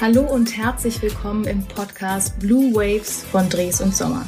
[0.00, 4.24] Hallo und herzlich willkommen im Podcast Blue Waves von Dres und Sommer.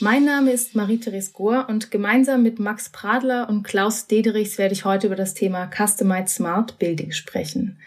[0.00, 4.84] Mein Name ist Marie-Therese Gohr und gemeinsam mit Max Pradler und Klaus Dederichs werde ich
[4.84, 7.78] heute über das Thema Customized Smart Building sprechen.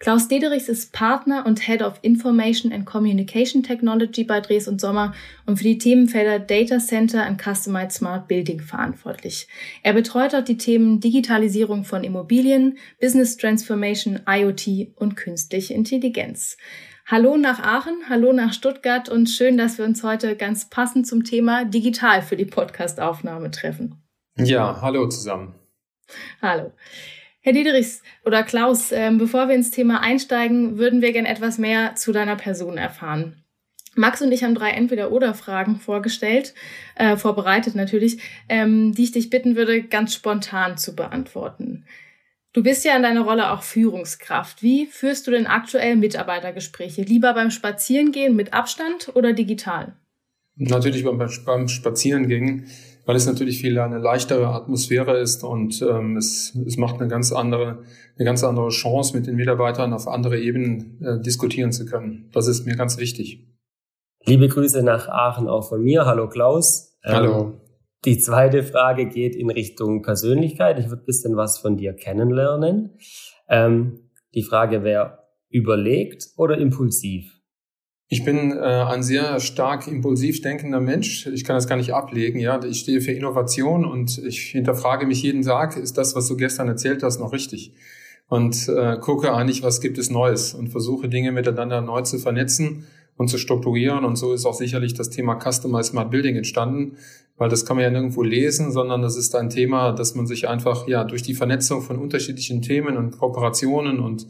[0.00, 5.12] Klaus Dederichs ist Partner und Head of Information and Communication Technology bei Dres und Sommer
[5.44, 9.46] und für die Themenfelder Data Center und Customized Smart Building verantwortlich.
[9.82, 16.56] Er betreut dort die Themen Digitalisierung von Immobilien, Business Transformation, IoT und künstliche Intelligenz.
[17.04, 21.24] Hallo nach Aachen, hallo nach Stuttgart und schön, dass wir uns heute ganz passend zum
[21.24, 24.02] Thema digital für die Podcastaufnahme treffen.
[24.38, 25.56] Ja, hallo zusammen.
[26.40, 26.72] Hallo.
[27.42, 31.94] Herr Diedrichs oder Klaus, ähm, bevor wir ins Thema einsteigen, würden wir gern etwas mehr
[31.94, 33.42] zu deiner Person erfahren.
[33.96, 36.54] Max und ich haben drei Entweder-Oder-Fragen vorgestellt,
[36.96, 38.18] äh, vorbereitet natürlich,
[38.48, 41.86] ähm, die ich dich bitten würde, ganz spontan zu beantworten.
[42.52, 44.62] Du bist ja in deiner Rolle auch Führungskraft.
[44.62, 47.02] Wie führst du denn aktuell Mitarbeitergespräche?
[47.02, 49.94] Lieber beim Spazierengehen mit Abstand oder digital?
[50.56, 52.66] Natürlich beim, beim Spazierengehen
[53.06, 57.32] weil es natürlich viel eine leichtere Atmosphäre ist und ähm, es, es macht eine ganz
[57.32, 57.82] andere,
[58.16, 62.28] eine ganz andere Chance, mit den Mitarbeitern auf andere Ebenen äh, diskutieren zu können.
[62.32, 63.46] Das ist mir ganz wichtig.
[64.24, 66.04] Liebe Grüße nach Aachen auch von mir.
[66.04, 66.98] Hallo Klaus.
[67.02, 67.40] Hallo.
[67.40, 67.60] Ähm,
[68.04, 70.78] die zweite Frage geht in Richtung Persönlichkeit.
[70.78, 72.98] Ich würde bisschen was von dir kennenlernen.
[73.48, 77.39] Ähm, die Frage wäre überlegt oder impulsiv?
[78.12, 81.28] Ich bin äh, ein sehr stark impulsiv denkender Mensch.
[81.28, 82.40] Ich kann das gar nicht ablegen.
[82.40, 86.36] Ja, ich stehe für Innovation und ich hinterfrage mich jeden Tag: Ist das, was du
[86.36, 87.72] gestern erzählt hast, noch richtig?
[88.28, 92.84] Und äh, gucke eigentlich, was gibt es Neues und versuche Dinge miteinander neu zu vernetzen
[93.16, 94.04] und zu strukturieren.
[94.04, 96.96] Und so ist auch sicherlich das Thema Customized Smart Building entstanden,
[97.38, 100.48] weil das kann man ja nirgendwo lesen, sondern das ist ein Thema, dass man sich
[100.48, 104.26] einfach ja durch die Vernetzung von unterschiedlichen Themen und Kooperationen und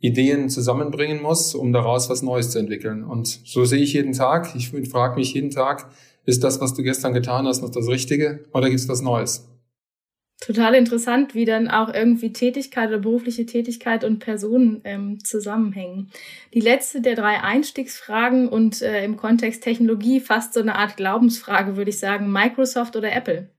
[0.00, 3.04] Ideen zusammenbringen muss, um daraus was Neues zu entwickeln.
[3.04, 4.54] Und so sehe ich jeden Tag.
[4.54, 5.90] Ich frage mich jeden Tag,
[6.24, 9.48] ist das, was du gestern getan hast, noch das Richtige oder gibt es was Neues?
[10.40, 16.12] Total interessant, wie dann auch irgendwie Tätigkeit oder berufliche Tätigkeit und Personen ähm, zusammenhängen.
[16.54, 21.76] Die letzte der drei Einstiegsfragen und äh, im Kontext Technologie fast so eine Art Glaubensfrage,
[21.76, 23.50] würde ich sagen, Microsoft oder Apple?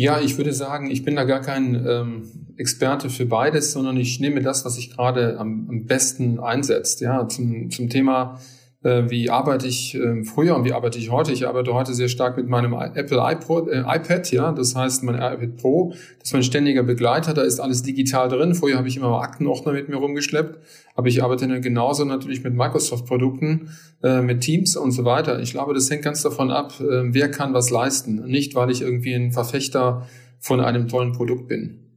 [0.00, 2.22] Ja, ich würde sagen, ich bin da gar kein ähm,
[2.56, 7.02] Experte für beides, sondern ich nehme das, was sich gerade am, am besten einsetzt.
[7.02, 8.40] Ja, zum, zum Thema
[8.82, 11.32] wie arbeite ich äh, früher und wie arbeite ich heute?
[11.32, 15.16] Ich arbeite heute sehr stark mit meinem Apple iPod, äh, iPad, ja, das heißt mein
[15.16, 18.54] iPad Pro, das ist mein ständiger Begleiter, da ist alles digital drin.
[18.54, 20.58] Vorher habe ich immer Aktenordner mit mir rumgeschleppt,
[20.94, 23.68] aber ich arbeite dann genauso natürlich mit Microsoft-Produkten,
[24.02, 25.40] äh, mit Teams und so weiter.
[25.40, 28.80] Ich glaube, das hängt ganz davon ab, äh, wer kann was leisten, nicht weil ich
[28.80, 30.06] irgendwie ein Verfechter
[30.38, 31.89] von einem tollen Produkt bin.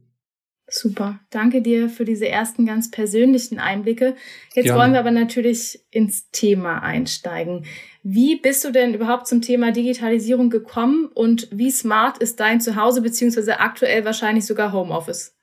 [0.66, 1.20] Super.
[1.30, 4.16] Danke dir für diese ersten ganz persönlichen Einblicke.
[4.54, 4.76] Jetzt ja.
[4.76, 7.66] wollen wir aber natürlich ins Thema einsteigen.
[8.02, 13.02] Wie bist du denn überhaupt zum Thema Digitalisierung gekommen und wie smart ist dein Zuhause
[13.02, 15.34] beziehungsweise aktuell wahrscheinlich sogar Homeoffice?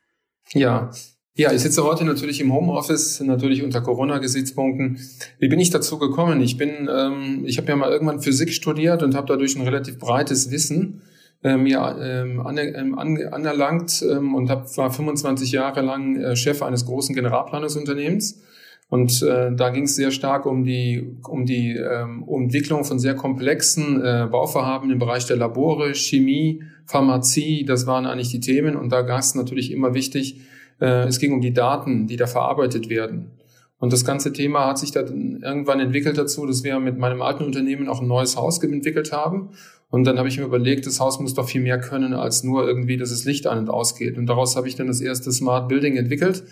[0.52, 0.90] Ja,
[1.34, 4.98] ja, ich sitze heute natürlich im Homeoffice, natürlich unter Corona-Gesichtspunkten.
[5.38, 6.42] Wie bin ich dazu gekommen?
[6.42, 9.98] Ich bin, ähm, ich habe ja mal irgendwann Physik studiert und habe dadurch ein relativ
[9.98, 11.00] breites Wissen
[11.42, 16.36] äh, mir ähm, an, ähm, an, anerlangt ähm, und hab, war 25 Jahre lang äh,
[16.36, 18.40] Chef eines großen Generalplanungsunternehmens.
[18.88, 23.14] Und äh, da ging es sehr stark um die, um die ähm, Entwicklung von sehr
[23.14, 27.64] komplexen äh, Bauvorhaben im Bereich der Labore, Chemie, Pharmazie.
[27.64, 28.76] Das waren eigentlich die Themen.
[28.76, 30.42] Und da war es natürlich immer wichtig,
[30.78, 33.30] äh, es ging um die Daten, die da verarbeitet werden.
[33.78, 37.44] Und das ganze Thema hat sich dann irgendwann entwickelt dazu, dass wir mit meinem alten
[37.44, 39.48] Unternehmen auch ein neues Haus entwickelt haben.
[39.92, 42.66] Und dann habe ich mir überlegt, das Haus muss doch viel mehr können als nur
[42.66, 44.16] irgendwie, dass es Licht an und ausgeht.
[44.16, 46.44] Und daraus habe ich dann das erste Smart Building entwickelt.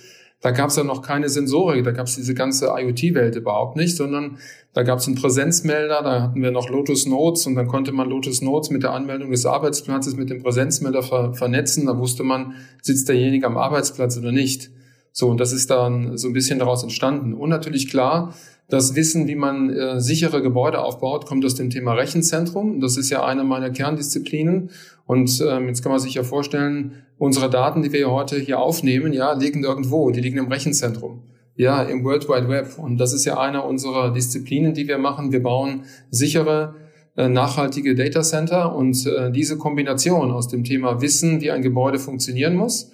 [0.42, 3.96] Da gab es ja noch keine Sensorik, da gab es diese ganze IoT-Welt überhaupt nicht,
[3.96, 4.36] sondern
[4.74, 8.10] da gab es einen Präsenzmelder, da hatten wir noch Lotus Notes und dann konnte man
[8.10, 11.86] Lotus Notes mit der Anmeldung des Arbeitsplatzes mit dem Präsenzmelder ver vernetzen.
[11.86, 14.70] Da wusste man, sitzt derjenige am Arbeitsplatz oder nicht.
[15.12, 17.32] So, und das ist dann so ein bisschen daraus entstanden.
[17.32, 18.34] Und natürlich klar,
[18.70, 22.80] das Wissen, wie man äh, sichere Gebäude aufbaut, kommt aus dem Thema Rechenzentrum.
[22.80, 24.70] Das ist ja eine meiner Kerndisziplinen.
[25.06, 29.12] Und ähm, jetzt kann man sich ja vorstellen, unsere Daten, die wir heute hier aufnehmen,
[29.12, 30.10] ja, liegen irgendwo.
[30.10, 31.24] Die liegen im Rechenzentrum.
[31.56, 32.78] Ja, im World Wide Web.
[32.78, 35.32] Und das ist ja eine unserer Disziplinen, die wir machen.
[35.32, 36.76] Wir bauen sichere,
[37.16, 38.74] äh, nachhaltige Data Center.
[38.74, 42.92] Und äh, diese Kombination aus dem Thema Wissen, wie ein Gebäude funktionieren muss,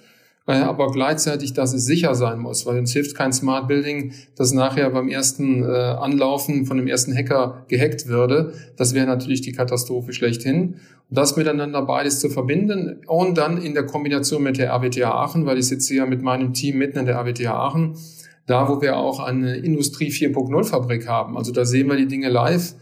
[0.53, 4.89] aber gleichzeitig, dass es sicher sein muss, weil uns hilft kein Smart Building, das nachher
[4.89, 8.53] beim ersten äh, Anlaufen von dem ersten Hacker gehackt würde.
[8.77, 10.75] Das wäre natürlich die Katastrophe schlechthin.
[11.09, 15.45] Und das miteinander beides zu verbinden und dann in der Kombination mit der RWTH Aachen,
[15.45, 17.97] weil ich sitze ja mit meinem Team mitten in der RWTH Aachen,
[18.45, 21.37] da wo wir auch eine Industrie 4.0 Fabrik haben.
[21.37, 22.73] Also da sehen wir die Dinge live.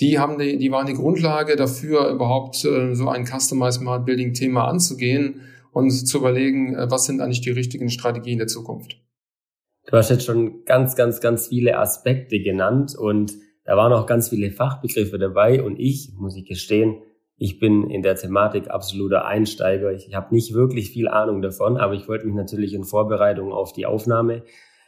[0.00, 4.34] Die haben die, die waren die Grundlage dafür, überhaupt äh, so ein Customized Smart Building
[4.34, 5.40] Thema anzugehen
[5.72, 8.96] und zu überlegen, äh, was sind eigentlich die richtigen Strategien der Zukunft.
[9.86, 13.32] Du hast jetzt schon ganz, ganz, ganz viele Aspekte genannt und
[13.64, 17.02] da waren auch ganz viele Fachbegriffe dabei und ich, muss ich gestehen,
[17.36, 19.92] ich bin in der Thematik absoluter Einsteiger.
[19.92, 23.72] Ich habe nicht wirklich viel Ahnung davon, aber ich wollte mich natürlich in Vorbereitung auf
[23.72, 24.42] die Aufnahme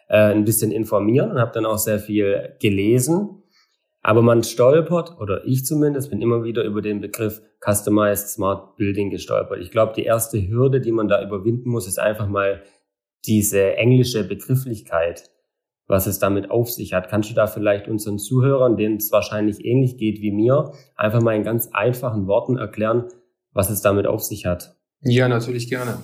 [0.08, 3.39] äh, ein bisschen informieren und habe dann auch sehr viel gelesen.
[4.02, 9.10] Aber man stolpert, oder ich zumindest, bin immer wieder über den Begriff Customized Smart Building
[9.10, 9.58] gestolpert.
[9.60, 12.62] Ich glaube, die erste Hürde, die man da überwinden muss, ist einfach mal
[13.26, 15.30] diese englische Begrifflichkeit
[15.90, 17.08] was es damit auf sich hat.
[17.08, 21.34] Kannst du da vielleicht unseren Zuhörern, denen es wahrscheinlich ähnlich geht wie mir, einfach mal
[21.34, 23.08] in ganz einfachen Worten erklären,
[23.52, 24.76] was es damit auf sich hat?
[25.02, 25.98] Ja, natürlich gerne.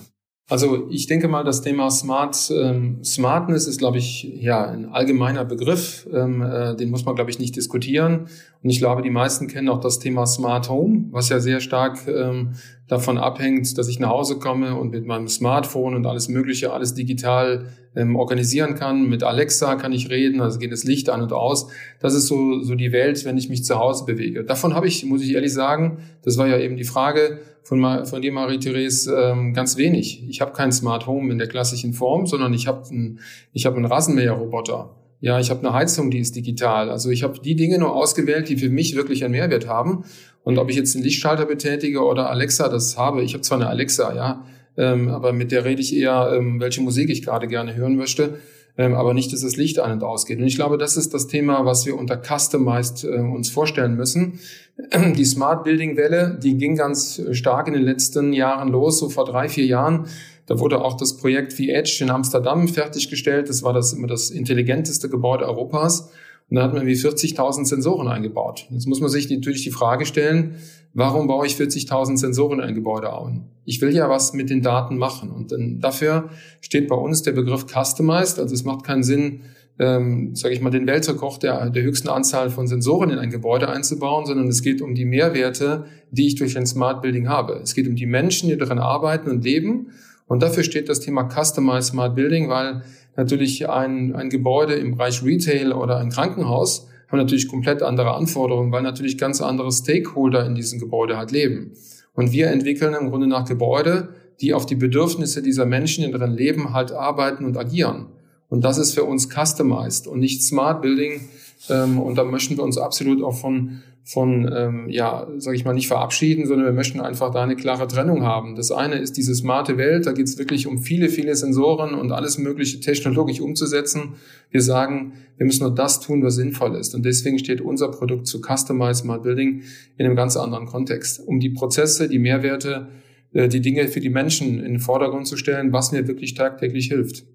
[0.49, 5.43] Also ich denke mal, das Thema Smart ähm, Smartness ist, glaube ich, ja ein allgemeiner
[5.43, 6.07] Begriff.
[6.13, 8.27] Ähm, äh, den muss man, glaube ich, nicht diskutieren.
[8.63, 12.07] Und ich glaube, die meisten kennen auch das Thema Smart Home, was ja sehr stark
[12.07, 12.53] ähm,
[12.87, 16.93] davon abhängt, dass ich nach Hause komme und mit meinem Smartphone und alles Mögliche, alles
[16.93, 19.09] digital ähm, organisieren kann.
[19.09, 21.67] Mit Alexa kann ich reden, also geht das Licht an und aus.
[21.99, 24.43] Das ist so, so die Welt, wenn ich mich zu Hause bewege.
[24.43, 28.21] Davon habe ich, muss ich ehrlich sagen, das war ja eben die Frage von, von
[28.21, 30.23] dir, Marie-Therese, ähm, ganz wenig.
[30.29, 33.19] Ich habe kein Smart Home in der klassischen Form, sondern ich habe ein,
[33.51, 34.95] ich hab einen Rasenmäherroboter.
[35.19, 36.91] Ja, ich habe eine Heizung, die ist digital.
[36.91, 40.05] Also ich habe die Dinge nur ausgewählt, die für mich wirklich einen Mehrwert haben.
[40.47, 43.67] Und ob ich jetzt einen Lichtschalter betätige oder Alexa das habe, ich habe zwar eine
[43.67, 44.45] Alexa, ja,
[44.77, 48.35] ähm, aber mit der rede ich eher, ähm, welche Musik ich gerade gerne hören möchte,
[48.77, 50.39] ähm, aber nicht, dass das Licht an und ausgeht.
[50.39, 54.39] Und ich glaube, das ist das Thema, was wir unter Customized äh, uns vorstellen müssen.
[55.17, 59.25] Die Smart Building Welle, die ging ganz stark in den letzten Jahren los, so vor
[59.25, 60.05] drei, vier Jahren.
[60.45, 63.49] Da wurde auch das Projekt wie Edge in Amsterdam fertiggestellt.
[63.49, 66.09] Das war das immer das intelligenteste Gebäude Europas.
[66.49, 68.67] Und da hat man wie 40.000 Sensoren eingebaut.
[68.71, 70.55] Jetzt muss man sich natürlich die Frage stellen,
[70.93, 73.49] warum baue ich 40.000 Sensoren in ein Gebäude ein?
[73.65, 75.29] Ich will ja was mit den Daten machen.
[75.29, 76.29] Und dann dafür
[76.61, 78.39] steht bei uns der Begriff Customized.
[78.39, 79.41] Also es macht keinen Sinn,
[79.77, 83.67] ähm, sage ich mal, den Weltrekord der, der höchsten Anzahl von Sensoren in ein Gebäude
[83.67, 87.59] einzubauen, sondern es geht um die Mehrwerte, die ich durch ein Smart Building habe.
[87.61, 89.91] Es geht um die Menschen, die darin arbeiten und leben.
[90.27, 92.83] Und dafür steht das Thema Customized Smart Building, weil
[93.15, 98.71] natürlich ein, ein Gebäude im Bereich Retail oder ein Krankenhaus haben natürlich komplett andere Anforderungen,
[98.71, 101.71] weil natürlich ganz andere Stakeholder in diesem Gebäude halt leben.
[102.13, 104.09] Und wir entwickeln im Grunde nach Gebäude,
[104.41, 108.07] die auf die Bedürfnisse dieser Menschen in ihrem Leben halt arbeiten und agieren.
[108.49, 111.21] Und das ist für uns customized und nicht Smart Building.
[111.69, 115.73] Ähm, und da möchten wir uns absolut auch von, von ähm, ja, sage ich mal,
[115.73, 118.55] nicht verabschieden, sondern wir möchten einfach da eine klare Trennung haben.
[118.55, 122.13] Das eine ist diese smarte Welt, da geht es wirklich um viele, viele Sensoren und
[122.13, 124.13] alles mögliche technologisch umzusetzen.
[124.49, 126.95] Wir sagen, wir müssen nur das tun, was sinnvoll ist.
[126.95, 129.63] Und deswegen steht unser Produkt zu Customized Smart Building
[129.97, 132.87] in einem ganz anderen Kontext, um die Prozesse, die Mehrwerte,
[133.33, 136.87] äh, die Dinge für die Menschen in den Vordergrund zu stellen, was mir wirklich tagtäglich
[136.87, 137.25] hilft.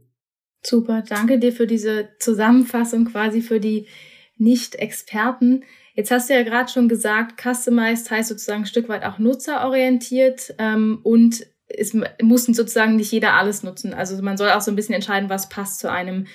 [0.65, 3.85] Super, danke dir für diese Zusammenfassung quasi für die
[4.39, 5.65] Nicht-Experten.
[5.95, 10.55] Jetzt hast du ja gerade schon gesagt, customized heißt sozusagen ein Stück weit auch nutzerorientiert
[10.59, 13.95] ähm, und es muss sozusagen nicht jeder alles nutzen.
[13.95, 16.27] Also man soll auch so ein bisschen entscheiden, was passt zu einem.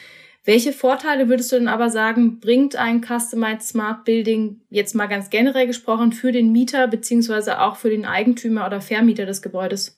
[0.44, 5.30] Welche Vorteile würdest du denn aber sagen, bringt ein Customized Smart Building jetzt mal ganz
[5.30, 9.97] generell gesprochen für den Mieter beziehungsweise auch für den Eigentümer oder Vermieter des Gebäudes?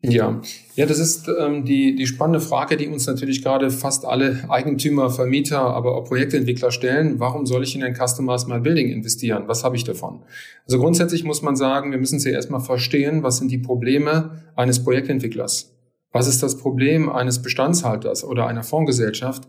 [0.00, 0.40] Ja,
[0.76, 5.10] ja, das ist ähm, die, die spannende Frage, die uns natürlich gerade fast alle Eigentümer,
[5.10, 7.18] Vermieter, aber auch Projektentwickler stellen.
[7.18, 9.44] Warum soll ich in ein Customized My Building investieren?
[9.48, 10.22] Was habe ich davon?
[10.66, 14.84] Also grundsätzlich muss man sagen, wir müssen zuerst mal verstehen, was sind die Probleme eines
[14.84, 15.74] Projektentwicklers?
[16.12, 19.48] Was ist das Problem eines Bestandshalters oder einer Fondsgesellschaft?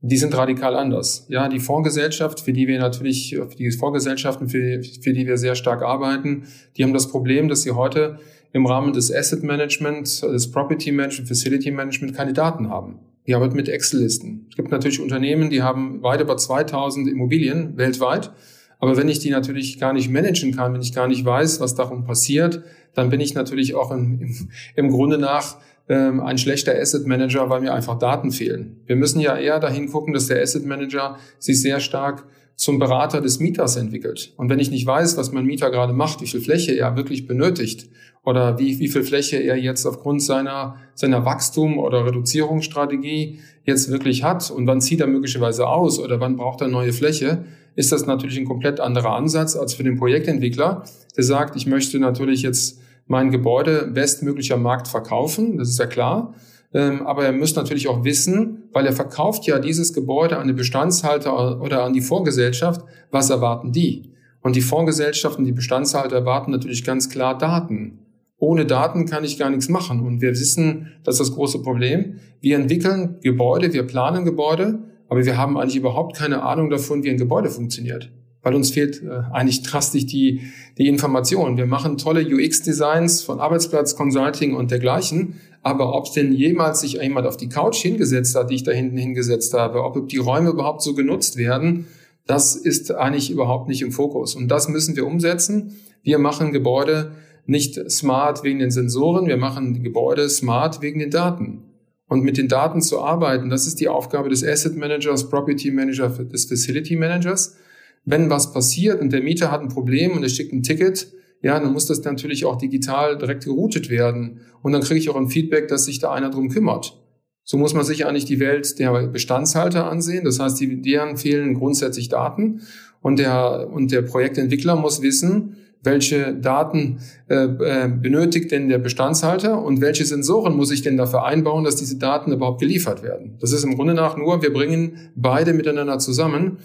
[0.00, 1.26] Die sind radikal anders.
[1.28, 5.82] Ja, die Fondsgesellschaft, für die wir natürlich, die Fondsgesellschaften, für, für die wir sehr stark
[5.82, 6.44] arbeiten,
[6.76, 8.20] die haben das Problem, dass sie heute
[8.52, 13.00] im Rahmen des Asset Management, des Property Management, Facility Management Kandidaten haben.
[13.26, 14.46] Die arbeiten mit Excel-Listen.
[14.48, 18.32] Es gibt natürlich Unternehmen, die haben weit über 2000 Immobilien weltweit.
[18.78, 21.74] Aber wenn ich die natürlich gar nicht managen kann, wenn ich gar nicht weiß, was
[21.74, 22.62] darum passiert,
[22.94, 25.56] dann bin ich natürlich auch im, im, im Grunde nach
[25.88, 28.80] ähm, ein schlechter Asset Manager, weil mir einfach Daten fehlen.
[28.86, 32.24] Wir müssen ja eher dahin gucken, dass der Asset Manager sich sehr stark
[32.58, 34.34] zum Berater des Mieters entwickelt.
[34.36, 37.28] Und wenn ich nicht weiß, was mein Mieter gerade macht, wie viel Fläche er wirklich
[37.28, 37.88] benötigt
[38.24, 44.24] oder wie, wie viel Fläche er jetzt aufgrund seiner, seiner Wachstum- oder Reduzierungsstrategie jetzt wirklich
[44.24, 47.44] hat und wann zieht er möglicherweise aus oder wann braucht er neue Fläche,
[47.76, 50.82] ist das natürlich ein komplett anderer Ansatz als für den Projektentwickler,
[51.16, 56.34] der sagt, ich möchte natürlich jetzt mein Gebäude bestmöglicher Markt verkaufen, das ist ja klar.
[56.74, 60.56] Ähm, aber er muss natürlich auch wissen, weil er verkauft ja dieses Gebäude an den
[60.56, 64.12] Bestandshalter oder an die Vorgesellschaft, was erwarten die?
[64.42, 68.00] Und die Fondsgesellschaften, die Bestandshalter erwarten natürlich ganz klar Daten.
[68.38, 70.00] Ohne Daten kann ich gar nichts machen.
[70.00, 72.20] Und wir wissen, das ist das große Problem.
[72.40, 77.10] Wir entwickeln Gebäude, wir planen Gebäude, aber wir haben eigentlich überhaupt keine Ahnung davon, wie
[77.10, 78.12] ein Gebäude funktioniert.
[78.48, 80.40] Weil uns fehlt äh, eigentlich drastisch die,
[80.78, 81.58] die Information.
[81.58, 85.34] Wir machen tolle UX-Designs von Arbeitsplatz, Consulting und dergleichen.
[85.62, 88.96] Aber ob denn jemals sich jemand auf die Couch hingesetzt hat, die ich da hinten
[88.96, 91.88] hingesetzt habe, ob die Räume überhaupt so genutzt werden,
[92.24, 94.34] das ist eigentlich überhaupt nicht im Fokus.
[94.34, 95.76] Und das müssen wir umsetzen.
[96.02, 97.12] Wir machen Gebäude
[97.44, 101.64] nicht smart wegen den Sensoren, wir machen Gebäude smart wegen den Daten.
[102.08, 106.08] Und mit den Daten zu arbeiten, das ist die Aufgabe des Asset Managers, Property Manager,
[106.08, 107.58] des Facility Managers.
[108.04, 111.12] Wenn was passiert und der Mieter hat ein Problem und er schickt ein Ticket,
[111.42, 114.40] ja, dann muss das natürlich auch digital direkt geroutet werden.
[114.62, 116.98] Und dann kriege ich auch ein Feedback, dass sich da einer drum kümmert.
[117.44, 120.24] So muss man sich eigentlich die Welt der Bestandshalter ansehen.
[120.24, 122.62] Das heißt, die, deren fehlen grundsätzlich Daten.
[123.00, 129.62] Und der, und der Projektentwickler muss wissen, welche Daten äh, äh, benötigt denn der Bestandshalter
[129.62, 133.36] und welche Sensoren muss ich denn dafür einbauen, dass diese Daten überhaupt geliefert werden.
[133.40, 136.58] Das ist im Grunde nach nur, wir bringen beide miteinander zusammen.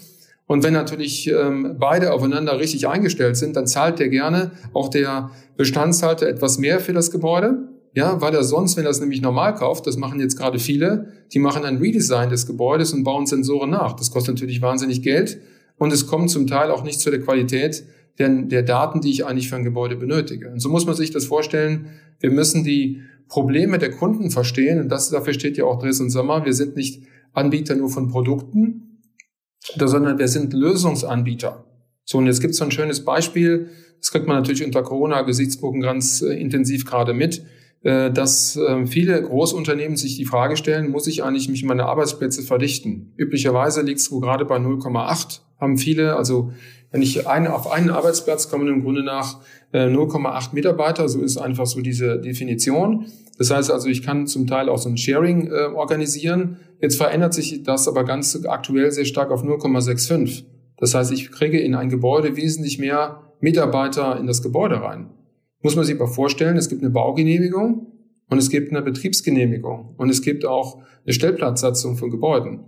[0.46, 5.30] Und wenn natürlich ähm, beide aufeinander richtig eingestellt sind, dann zahlt der gerne auch der
[5.56, 9.54] Bestandshalter etwas mehr für das Gebäude ja, weil er sonst, wenn er es nämlich normal
[9.54, 13.70] kauft, das machen jetzt gerade viele, die machen ein Redesign des Gebäudes und bauen Sensoren
[13.70, 13.94] nach.
[13.94, 15.40] Das kostet natürlich wahnsinnig Geld
[15.78, 17.84] und es kommt zum Teil auch nicht zu der Qualität
[18.18, 20.50] der, der Daten, die ich eigentlich für ein Gebäude benötige.
[20.50, 21.86] Und so muss man sich das vorstellen.
[22.18, 26.44] Wir müssen die Probleme der Kunden verstehen und das, dafür steht ja auch Dresden Sommer.
[26.44, 28.83] Wir sind nicht Anbieter nur von Produkten,
[29.76, 31.64] sondern wir sind Lösungsanbieter.
[32.04, 33.70] So, und jetzt gibt es so ein schönes Beispiel.
[33.98, 37.42] Das kriegt man natürlich unter Corona-Gesichtspunkten ganz äh, intensiv gerade mit.
[37.84, 42.42] Äh, dass ähm, viele Großunternehmen sich die Frage stellen, muss ich eigentlich mich meine Arbeitsplätze
[42.42, 43.12] verdichten?
[43.18, 46.50] Üblicherweise liegt es gerade bei 0,8, haben viele, also
[46.90, 49.40] wenn ich ein, auf einen Arbeitsplatz komme, im Grunde nach
[49.74, 53.04] 0,8 äh, Mitarbeiter, so ist einfach so diese Definition.
[53.38, 56.58] Das heißt also, ich kann zum Teil auch so ein Sharing äh, organisieren.
[56.80, 60.44] Jetzt verändert sich das aber ganz aktuell sehr stark auf 0,65.
[60.76, 65.10] Das heißt, ich kriege in ein Gebäude wesentlich mehr Mitarbeiter in das Gebäude rein
[65.64, 67.86] muss man sich mal vorstellen, es gibt eine Baugenehmigung
[68.28, 72.60] und es gibt eine Betriebsgenehmigung und es gibt auch eine Stellplatzsatzung von Gebäuden.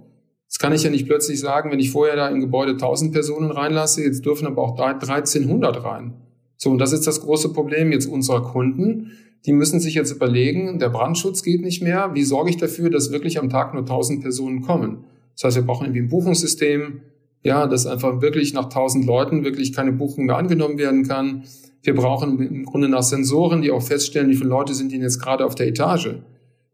[0.49, 3.50] Das kann ich ja nicht plötzlich sagen, wenn ich vorher da im Gebäude 1000 Personen
[3.50, 6.14] reinlasse, jetzt dürfen aber auch 1300 rein.
[6.56, 9.12] So, und das ist das große Problem jetzt unserer Kunden.
[9.46, 12.10] Die müssen sich jetzt überlegen, der Brandschutz geht nicht mehr.
[12.14, 15.04] Wie sorge ich dafür, dass wirklich am Tag nur 1000 Personen kommen?
[15.34, 17.00] Das heißt, wir brauchen irgendwie ein Buchungssystem,
[17.44, 21.44] ja, dass einfach wirklich nach 1000 Leuten wirklich keine Buchung mehr angenommen werden kann.
[21.82, 25.20] Wir brauchen im Grunde nach Sensoren, die auch feststellen, wie viele Leute sind denn jetzt
[25.20, 26.16] gerade auf der Etage.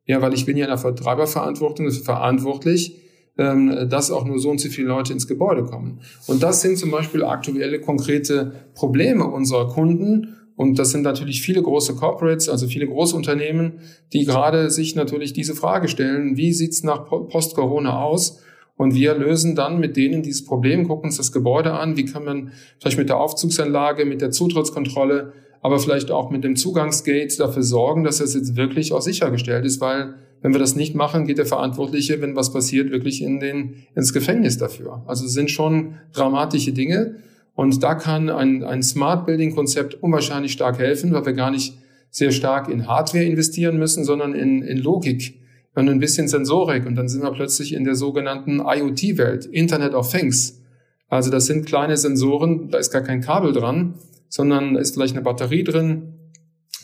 [0.07, 2.99] Ja, weil ich bin ja in der Vertreiberverantwortung verantwortlich,
[3.37, 6.01] ähm, dass auch nur so und so viele Leute ins Gebäude kommen.
[6.27, 10.37] Und das sind zum Beispiel aktuelle konkrete Probleme unserer Kunden.
[10.57, 13.81] Und das sind natürlich viele große Corporates, also viele Großunternehmen,
[14.13, 18.41] die gerade sich natürlich diese Frage stellen, wie sieht's nach Post-Corona aus?
[18.77, 22.25] Und wir lösen dann mit denen dieses Problem, gucken uns das Gebäude an, wie kann
[22.25, 27.63] man vielleicht mit der Aufzugsanlage, mit der Zutrittskontrolle, aber vielleicht auch mit dem Zugangsgate dafür
[27.63, 31.39] sorgen, dass das jetzt wirklich auch sichergestellt ist, weil wenn wir das nicht machen, geht
[31.39, 35.05] der Verantwortliche, wenn was passiert, wirklich in den, ins Gefängnis dafür.
[35.07, 37.17] Also es sind schon dramatische Dinge.
[37.55, 41.75] Und da kann ein, ein Smart Building Konzept unwahrscheinlich stark helfen, weil wir gar nicht
[42.11, 45.41] sehr stark in Hardware investieren müssen, sondern in, in Logik
[45.75, 50.11] und ein bisschen Sensorik und dann sind wir plötzlich in der sogenannten IoT-Welt, Internet of
[50.11, 50.61] Things.
[51.09, 53.95] Also das sind kleine Sensoren, da ist gar kein Kabel dran,
[54.29, 56.15] sondern da ist vielleicht eine Batterie drin.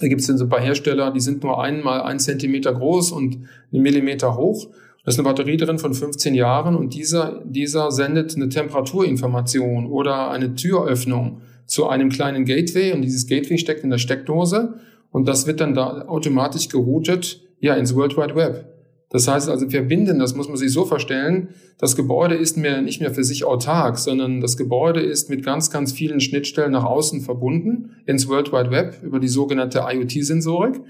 [0.01, 3.13] Da gibt es dann so ein paar Hersteller, die sind nur einmal ein Zentimeter groß
[3.13, 3.39] und
[3.73, 4.69] einen Millimeter hoch.
[5.09, 10.31] Da ist eine Batterie drin von 15 Jahren und dieser, dieser sendet eine Temperaturinformation oder
[10.31, 14.75] eine Türöffnung zu einem kleinen Gateway und dieses Gateway steckt in der Steckdose
[15.11, 18.67] und das wird dann da automatisch geroutet ja, ins World Wide Web.
[19.09, 23.01] Das heißt also, verbinden, das muss man sich so vorstellen, das Gebäude ist mehr, nicht
[23.01, 27.23] mehr für sich autark, sondern das Gebäude ist mit ganz, ganz vielen Schnittstellen nach außen
[27.23, 30.83] verbunden ins World Wide Web über die sogenannte IoT-Sensorik.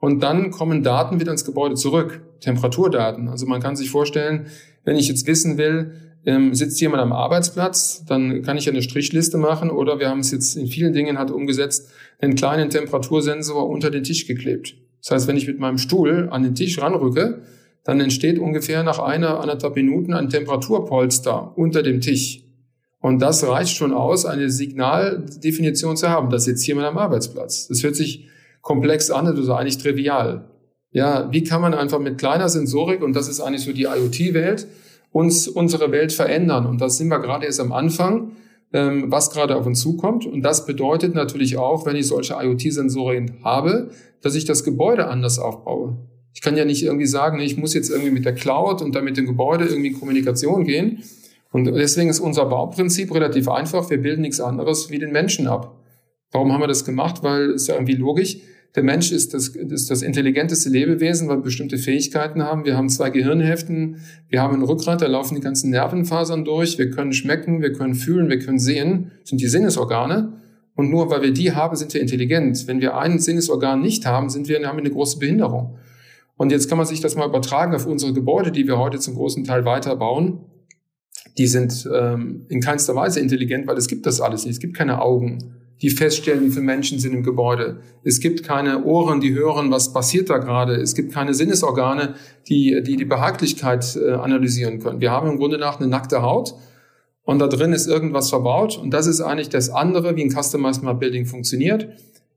[0.00, 3.28] Und dann kommen Daten wieder ins Gebäude zurück, Temperaturdaten.
[3.28, 4.46] Also man kann sich vorstellen,
[4.84, 5.92] wenn ich jetzt wissen will,
[6.26, 10.30] ähm, sitzt jemand am Arbeitsplatz, dann kann ich eine Strichliste machen oder wir haben es
[10.30, 14.74] jetzt in vielen Dingen hat umgesetzt, einen kleinen Temperatursensor unter den Tisch geklebt.
[15.02, 17.42] Das heißt, wenn ich mit meinem Stuhl an den Tisch ranrücke,
[17.84, 22.44] dann entsteht ungefähr nach einer, anderthalb Minuten ein Temperaturpolster unter dem Tisch.
[23.00, 26.28] Und das reicht schon aus, eine Signaldefinition zu haben.
[26.28, 27.68] Das ist jetzt mal am Arbeitsplatz.
[27.68, 28.28] Das hört sich
[28.60, 30.50] komplex an, das ist eigentlich trivial.
[30.92, 34.66] Ja, wie kann man einfach mit kleiner Sensorik, und das ist eigentlich so die IoT-Welt,
[35.12, 36.66] uns unsere Welt verändern?
[36.66, 38.32] Und da sind wir gerade erst am Anfang,
[38.72, 40.26] ähm, was gerade auf uns zukommt.
[40.26, 43.90] Und das bedeutet natürlich auch, wenn ich solche IoT-Sensoren habe,
[44.22, 45.96] dass ich das Gebäude anders aufbaue.
[46.32, 49.04] Ich kann ja nicht irgendwie sagen, ich muss jetzt irgendwie mit der Cloud und dann
[49.04, 51.02] mit dem Gebäude irgendwie in Kommunikation gehen.
[51.52, 53.90] Und deswegen ist unser Bauprinzip relativ einfach.
[53.90, 55.79] Wir bilden nichts anderes wie den Menschen ab.
[56.32, 57.22] Warum haben wir das gemacht?
[57.22, 58.38] Weil es ja irgendwie logisch.
[58.76, 62.64] Der Mensch ist das, ist das intelligenteste Lebewesen, weil wir bestimmte Fähigkeiten haben.
[62.64, 63.96] Wir haben zwei Gehirnhälften.
[64.28, 66.78] Wir haben ein Rückgrat, da laufen die ganzen Nervenfasern durch.
[66.78, 69.10] Wir können schmecken, wir können fühlen, wir können sehen.
[69.20, 70.34] Das sind die Sinnesorgane.
[70.76, 72.68] Und nur weil wir die haben, sind wir intelligent.
[72.68, 75.76] Wenn wir ein Sinnesorgan nicht haben, sind wir, haben wir eine große Behinderung.
[76.36, 79.14] Und jetzt kann man sich das mal übertragen auf unsere Gebäude, die wir heute zum
[79.14, 80.38] großen Teil weiterbauen.
[81.36, 84.54] Die sind ähm, in keinster Weise intelligent, weil es gibt das alles nicht.
[84.54, 87.80] Es gibt keine Augen, die feststellen, wie viele Menschen sind im Gebäude.
[88.04, 90.74] Es gibt keine Ohren, die hören, was passiert da gerade.
[90.74, 92.14] Es gibt keine Sinnesorgane,
[92.48, 95.00] die die, die Behaglichkeit äh, analysieren können.
[95.00, 96.54] Wir haben im Grunde nach eine nackte Haut
[97.22, 98.76] und da drin ist irgendwas verbaut.
[98.76, 101.88] Und das ist eigentlich das andere, wie ein Customized Smart Building funktioniert.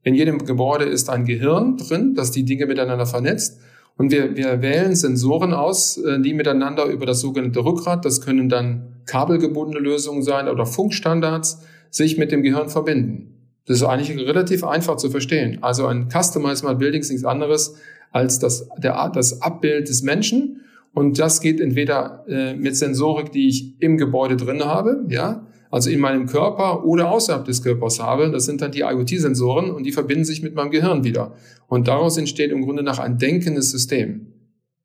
[0.03, 3.59] In jedem Gebäude ist ein Gehirn drin, das die Dinge miteinander vernetzt.
[3.97, 8.49] Und wir, wir wählen Sensoren aus, äh, die miteinander über das sogenannte Rückgrat, das können
[8.49, 13.32] dann kabelgebundene Lösungen sein oder Funkstandards, sich mit dem Gehirn verbinden.
[13.65, 15.59] Das ist eigentlich relativ einfach zu verstehen.
[15.61, 17.75] Also ein Customized Smart Building ist nichts anderes
[18.11, 20.61] als das, der, das Abbild des Menschen.
[20.93, 25.89] Und das geht entweder äh, mit Sensorik, die ich im Gebäude drin habe, ja, also
[25.89, 28.29] in meinem Körper oder außerhalb des Körpers habe.
[28.29, 31.33] Das sind dann die IoT-Sensoren und die verbinden sich mit meinem Gehirn wieder.
[31.67, 34.33] Und daraus entsteht im Grunde nach ein denkendes System.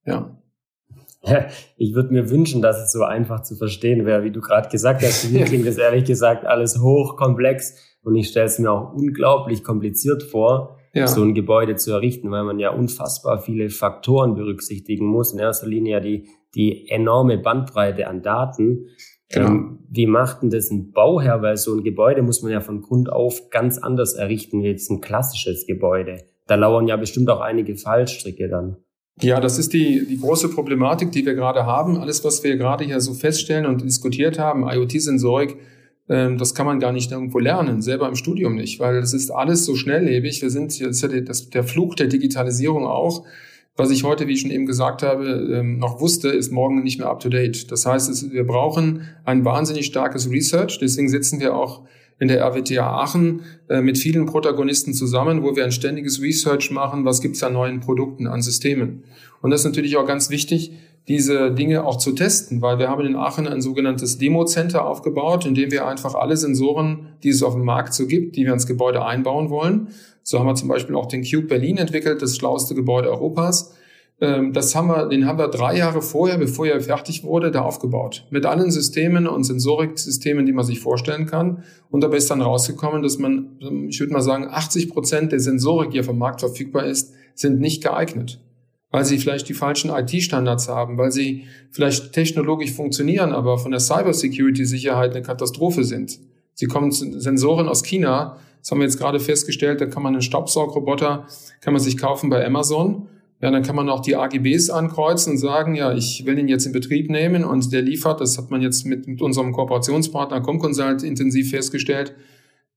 [0.07, 0.35] Ja.
[1.77, 5.03] Ich würde mir wünschen, dass es so einfach zu verstehen wäre, wie du gerade gesagt
[5.03, 5.31] hast.
[5.31, 7.75] Mir klingt das ehrlich gesagt alles hochkomplex
[8.09, 11.07] und ich stelle es mir auch unglaublich kompliziert vor, ja.
[11.07, 15.33] so ein Gebäude zu errichten, weil man ja unfassbar viele Faktoren berücksichtigen muss.
[15.33, 18.87] In erster Linie ja die, die enorme Bandbreite an Daten.
[19.31, 19.49] Genau.
[19.49, 21.43] Ähm, wie macht denn das ein Bauherr?
[21.43, 24.91] Weil so ein Gebäude muss man ja von Grund auf ganz anders errichten wie jetzt
[24.91, 26.25] ein klassisches Gebäude.
[26.47, 28.79] Da lauern ja bestimmt auch einige Fallstricke dann.
[29.21, 31.99] Ja, das ist die, die große Problematik, die wir gerade haben.
[31.99, 35.57] Alles, was wir gerade hier so feststellen und diskutiert haben, IoT-Sensorik,
[36.09, 39.67] das kann man gar nicht irgendwo lernen, selber im Studium nicht, weil das ist alles
[39.67, 40.41] so schnelllebig.
[40.41, 43.27] Wir sind jetzt das, der Fluch der Digitalisierung auch.
[43.77, 46.99] Was ich heute, wie ich schon eben gesagt habe, ähm, noch wusste, ist morgen nicht
[46.99, 47.71] mehr up to date.
[47.71, 50.79] Das heißt, wir brauchen ein wahnsinnig starkes Research.
[50.81, 51.83] Deswegen sitzen wir auch
[52.19, 57.05] in der RWTH Aachen äh, mit vielen Protagonisten zusammen, wo wir ein ständiges Research machen,
[57.05, 59.05] was gibt's an neuen Produkten, an Systemen.
[59.43, 60.73] Und das ist natürlich auch ganz wichtig,
[61.09, 65.55] diese Dinge auch zu testen, weil wir haben in Aachen ein sogenanntes Demo-Center aufgebaut, in
[65.55, 68.67] dem wir einfach alle Sensoren, die es auf dem Markt so gibt, die wir ins
[68.67, 69.89] Gebäude einbauen wollen.
[70.23, 73.75] So haben wir zum Beispiel auch den Cube Berlin entwickelt, das schlauste Gebäude Europas.
[74.21, 77.63] Ähm, das haben wir, den haben wir drei Jahre vorher, bevor er fertig wurde, da
[77.63, 78.27] aufgebaut.
[78.29, 81.63] Mit allen Systemen und Sensoriksystemen, die man sich vorstellen kann.
[81.89, 83.57] Und dabei ist dann rausgekommen, dass man,
[83.89, 87.61] ich würde mal sagen, 80 Prozent der Sensorik, die auf dem Markt verfügbar ist, sind
[87.61, 88.41] nicht geeignet
[88.91, 93.81] weil sie vielleicht die falschen IT-Standards haben, weil sie vielleicht technologisch funktionieren, aber von der
[93.81, 96.19] Cybersecurity-Sicherheit eine Katastrophe sind.
[96.55, 100.23] Sie kommen Sensoren aus China, das haben wir jetzt gerade festgestellt, da kann man einen
[100.23, 101.27] Staubsaugroboter,
[101.61, 103.09] kann man sich kaufen bei Amazon.
[103.41, 106.67] Ja, dann kann man auch die AGBs ankreuzen und sagen, ja, ich will ihn jetzt
[106.67, 111.05] in Betrieb nehmen und der liefert, das hat man jetzt mit, mit unserem Kooperationspartner Comconsult
[111.05, 112.15] intensiv festgestellt,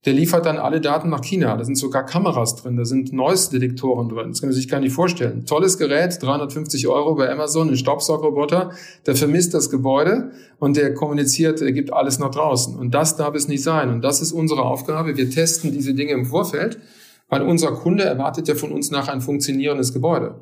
[0.04, 1.56] der liefert dann alle Daten nach China.
[1.56, 4.30] Da sind sogar Kameras drin, da sind Noise-Detektoren drin.
[4.30, 5.46] Das kann man sich gar nicht vorstellen.
[5.46, 8.72] Tolles Gerät, 350 Euro bei Amazon, ein Staubsaugerroboter,
[9.06, 12.76] der vermisst das Gebäude und der kommuniziert, er gibt alles nach draußen.
[12.76, 13.90] Und das darf es nicht sein.
[13.90, 15.16] Und das ist unsere Aufgabe.
[15.16, 16.80] Wir testen diese Dinge im Vorfeld,
[17.28, 20.34] weil unser Kunde erwartet ja von uns nach ein funktionierendes Gebäude.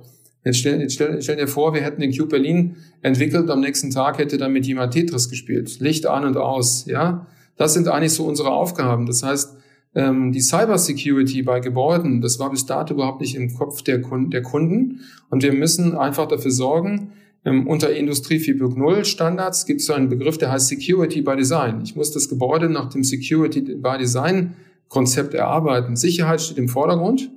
[0.43, 3.91] Jetzt stell, jetzt stell, stell dir vor, wir hätten den Cube Berlin entwickelt, am nächsten
[3.91, 5.81] Tag hätte damit jemand Tetris gespielt.
[5.81, 7.27] Licht an und aus, ja.
[7.61, 9.05] Das sind eigentlich so unsere Aufgaben.
[9.05, 9.55] Das heißt,
[9.95, 15.01] ähm, die Cybersecurity bei Gebäuden, das war bis dato überhaupt nicht im Kopf der, Kunden.
[15.29, 17.13] Und wir müssen einfach dafür sorgen,
[17.45, 21.83] ähm, unter Industrie 4.0 Standards gibt es so einen Begriff, der heißt Security by Design.
[21.85, 24.55] Ich muss das Gebäude nach dem Security by Design
[24.89, 25.97] Konzept erarbeiten.
[25.97, 27.31] Sicherheit steht im Vordergrund.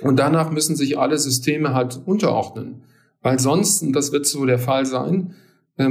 [0.00, 2.84] Und danach müssen sich alle Systeme halt unterordnen.
[3.20, 5.34] Weil sonst, und das wird so der Fall sein,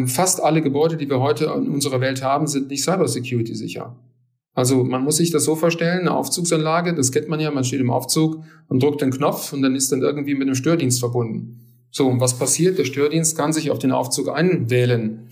[0.08, 3.98] fast alle Gebäude, die wir heute in unserer Welt haben, sind nicht Cybersecurity sicher.
[4.54, 7.82] Also man muss sich das so vorstellen, eine Aufzugsanlage, das kennt man ja, man steht
[7.82, 11.60] im Aufzug und drückt den Knopf und dann ist dann irgendwie mit einem Stördienst verbunden.
[11.90, 12.78] So, und was passiert?
[12.78, 15.30] Der Stördienst kann sich auf den Aufzug einwählen.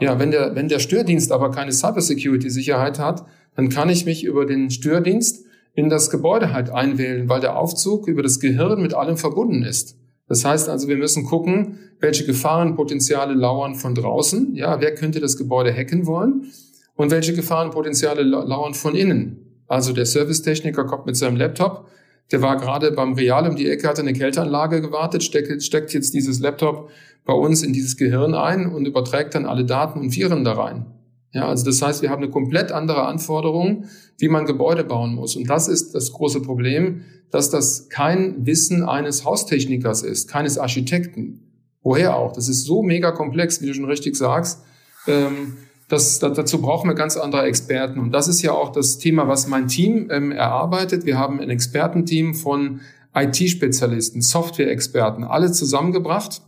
[0.00, 4.44] Ja, wenn der, wenn der Stördienst aber keine Cybersecurity-Sicherheit hat, dann kann ich mich über
[4.44, 9.16] den Stördienst in das Gebäude halt einwählen, weil der Aufzug über das Gehirn mit allem
[9.16, 9.96] verbunden ist.
[10.28, 14.54] Das heißt also, wir müssen gucken, welche Gefahrenpotenziale lauern von draußen.
[14.54, 16.50] Ja, wer könnte das Gebäude hacken wollen?
[16.96, 19.62] Und welche Gefahrenpotenziale lauern von innen?
[19.66, 21.88] Also der Servicetechniker kommt mit seinem Laptop.
[22.32, 26.14] Der war gerade beim Real um die Ecke, hatte eine Kälteanlage gewartet, steckt, steckt jetzt
[26.14, 26.90] dieses Laptop
[27.24, 30.86] bei uns in dieses Gehirn ein und überträgt dann alle Daten und Viren da rein.
[31.34, 33.86] Ja, also das heißt, wir haben eine komplett andere Anforderung,
[34.18, 35.34] wie man Gebäude bauen muss.
[35.34, 41.40] Und das ist das große Problem, dass das kein Wissen eines Haustechnikers ist, keines Architekten.
[41.82, 42.32] Woher auch?
[42.32, 44.60] Das ist so mega komplex, wie du schon richtig sagst.
[45.08, 45.56] Ähm,
[45.88, 47.98] das, dazu brauchen wir ganz andere Experten.
[47.98, 51.04] Und das ist ja auch das Thema, was mein Team ähm, erarbeitet.
[51.04, 52.80] Wir haben ein Expertenteam von
[53.12, 56.42] IT-Spezialisten, Software-Experten, alle zusammengebracht.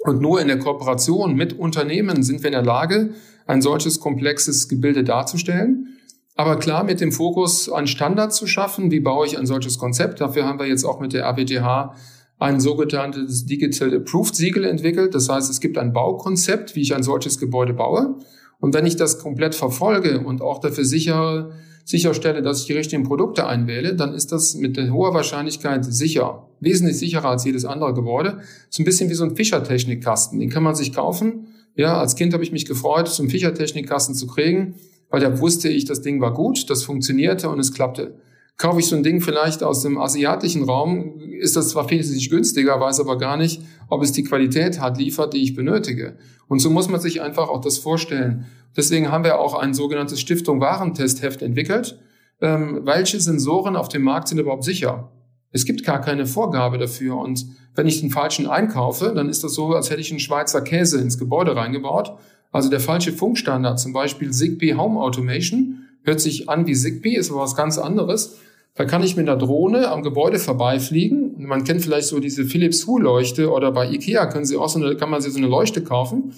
[0.00, 3.10] Und nur in der Kooperation mit Unternehmen sind wir in der Lage,
[3.50, 5.98] ein solches komplexes Gebilde darzustellen.
[6.36, 10.20] Aber klar, mit dem Fokus, einen Standard zu schaffen, wie baue ich ein solches Konzept.
[10.20, 11.94] Dafür haben wir jetzt auch mit der RWTH
[12.38, 15.16] ein sogenanntes Digital Approved Siegel entwickelt.
[15.16, 18.18] Das heißt, es gibt ein Baukonzept, wie ich ein solches Gebäude baue.
[18.60, 21.50] Und wenn ich das komplett verfolge und auch dafür sicher,
[21.84, 26.46] sicherstelle, dass ich die richtigen Produkte einwähle, dann ist das mit hoher Wahrscheinlichkeit sicher.
[26.60, 28.38] Wesentlich sicherer als jedes andere Gebäude.
[28.68, 30.38] So ein bisschen wie so ein Fischertechnikkasten.
[30.38, 31.48] Den kann man sich kaufen.
[31.80, 34.74] Ja, als Kind habe ich mich gefreut, einen Fischertechnikkasten zu kriegen
[35.10, 38.14] weil da wusste ich, das Ding war gut, das funktionierte und es klappte.
[38.56, 42.78] Kaufe ich so ein Ding vielleicht aus dem asiatischen Raum, ist das zwar wesentlich günstiger,
[42.78, 46.16] weiß aber gar nicht, ob es die Qualität hat, liefert, die ich benötige.
[46.46, 48.46] Und so muss man sich einfach auch das vorstellen.
[48.76, 51.98] Deswegen haben wir auch ein sogenanntes Stiftung Warentestheft entwickelt.
[52.40, 55.10] Ähm, welche Sensoren auf dem Markt sind überhaupt sicher?
[55.52, 57.16] Es gibt gar keine Vorgabe dafür.
[57.16, 60.60] Und wenn ich den falschen einkaufe, dann ist das so, als hätte ich einen Schweizer
[60.62, 62.16] Käse ins Gebäude reingebaut
[62.52, 67.30] also der falsche Funkstandard, zum Beispiel Zigbee Home Automation, hört sich an wie Zigbee, ist
[67.30, 68.38] aber was ganz anderes.
[68.74, 71.34] Da kann ich mit einer Drohne am Gebäude vorbeifliegen.
[71.44, 74.96] Man kennt vielleicht so diese Philips Hue-Leuchte oder bei Ikea können Sie auch so eine,
[74.96, 76.32] kann man sich so eine Leuchte kaufen.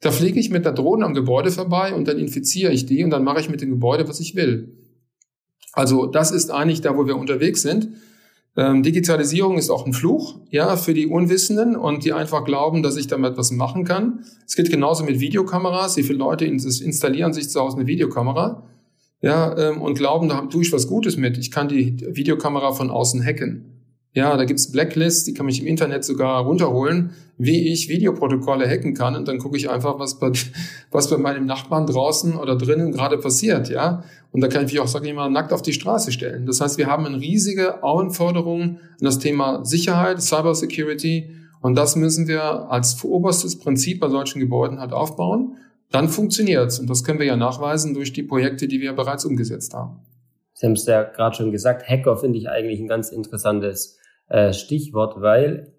[0.00, 3.10] Da fliege ich mit der Drohne am Gebäude vorbei und dann infiziere ich die und
[3.10, 4.76] dann mache ich mit dem Gebäude, was ich will.
[5.72, 7.88] Also das ist eigentlich da, wo wir unterwegs sind.
[8.56, 12.96] Ähm, Digitalisierung ist auch ein Fluch, ja, für die Unwissenden und die einfach glauben, dass
[12.96, 14.24] ich damit etwas machen kann.
[14.46, 15.96] Es geht genauso mit Videokameras.
[15.96, 18.64] Wie viele Leute installieren sich zu Hause eine Videokamera,
[19.20, 21.38] ja, ähm, und glauben, da tue ich was Gutes mit.
[21.38, 23.77] Ich kann die Videokamera von außen hacken.
[24.14, 28.94] Ja, da gibt's Blacklists, die kann mich im Internet sogar runterholen, wie ich Videoprotokolle hacken
[28.94, 29.14] kann.
[29.14, 30.32] Und dann gucke ich einfach, was bei,
[30.90, 33.68] was bei meinem Nachbarn draußen oder drinnen gerade passiert.
[33.68, 36.46] Ja, und da kann ich mich auch, sage ich mal, nackt auf die Straße stellen.
[36.46, 41.30] Das heißt, wir haben eine riesige Anforderung an das Thema Sicherheit, Cybersecurity.
[41.60, 45.56] Und das müssen wir als oberstes Prinzip bei solchen Gebäuden halt aufbauen.
[45.90, 46.78] Dann funktioniert's.
[46.78, 50.00] Und das können wir ja nachweisen durch die Projekte, die wir bereits umgesetzt haben.
[50.54, 53.97] Sie haben es ja gerade schon gesagt, Hacker finde ich eigentlich ein ganz interessantes
[54.28, 55.72] äh, Stichwort, weil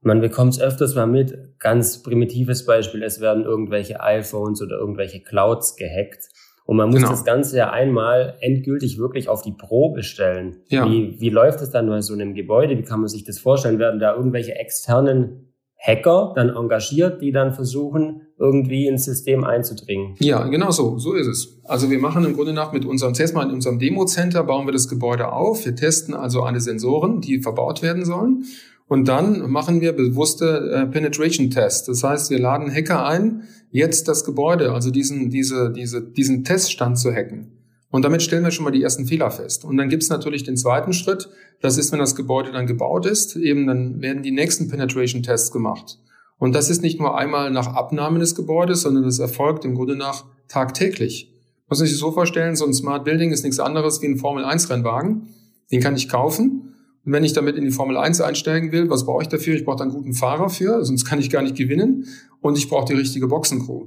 [0.00, 5.22] man bekommt es öfters mal mit, ganz primitives Beispiel, es werden irgendwelche iPhones oder irgendwelche
[5.22, 6.28] Clouds gehackt.
[6.64, 7.10] Und man muss genau.
[7.10, 10.58] das Ganze ja einmal endgültig wirklich auf die Probe stellen.
[10.68, 10.86] Ja.
[10.86, 12.78] Wie, wie läuft es dann bei so einem Gebäude?
[12.78, 13.78] Wie kann man sich das vorstellen?
[13.78, 20.16] Werden da irgendwelche externen Hacker dann engagiert, die dann versuchen, irgendwie ins System einzudringen.
[20.18, 20.98] Ja, genau so.
[20.98, 21.60] So ist es.
[21.64, 24.72] Also wir machen im Grunde nach mit unserem, zuerst mal in unserem Demo-Center bauen wir
[24.72, 25.64] das Gebäude auf.
[25.64, 28.44] Wir testen also alle Sensoren, die verbaut werden sollen.
[28.88, 31.86] Und dann machen wir bewusste äh, Penetration-Tests.
[31.86, 36.98] Das heißt, wir laden Hacker ein, jetzt das Gebäude, also diesen, diese, diese, diesen Teststand
[36.98, 37.52] zu hacken.
[37.90, 39.64] Und damit stellen wir schon mal die ersten Fehler fest.
[39.64, 41.28] Und dann gibt es natürlich den zweiten Schritt.
[41.60, 45.98] Das ist, wenn das Gebäude dann gebaut ist, eben dann werden die nächsten Penetration-Tests gemacht.
[46.42, 49.94] Und das ist nicht nur einmal nach Abnahme des Gebäudes, sondern das erfolgt im Grunde
[49.94, 51.32] nach tagtäglich.
[51.68, 55.28] Muss man sich so vorstellen, so ein Smart Building ist nichts anderes wie ein Formel-1-Rennwagen.
[55.70, 56.74] Den kann ich kaufen.
[57.04, 59.54] Und wenn ich damit in die Formel 1 einsteigen will, was brauche ich dafür?
[59.54, 62.08] Ich brauche dann einen guten Fahrer für, sonst kann ich gar nicht gewinnen.
[62.40, 63.86] Und ich brauche die richtige Boxencrew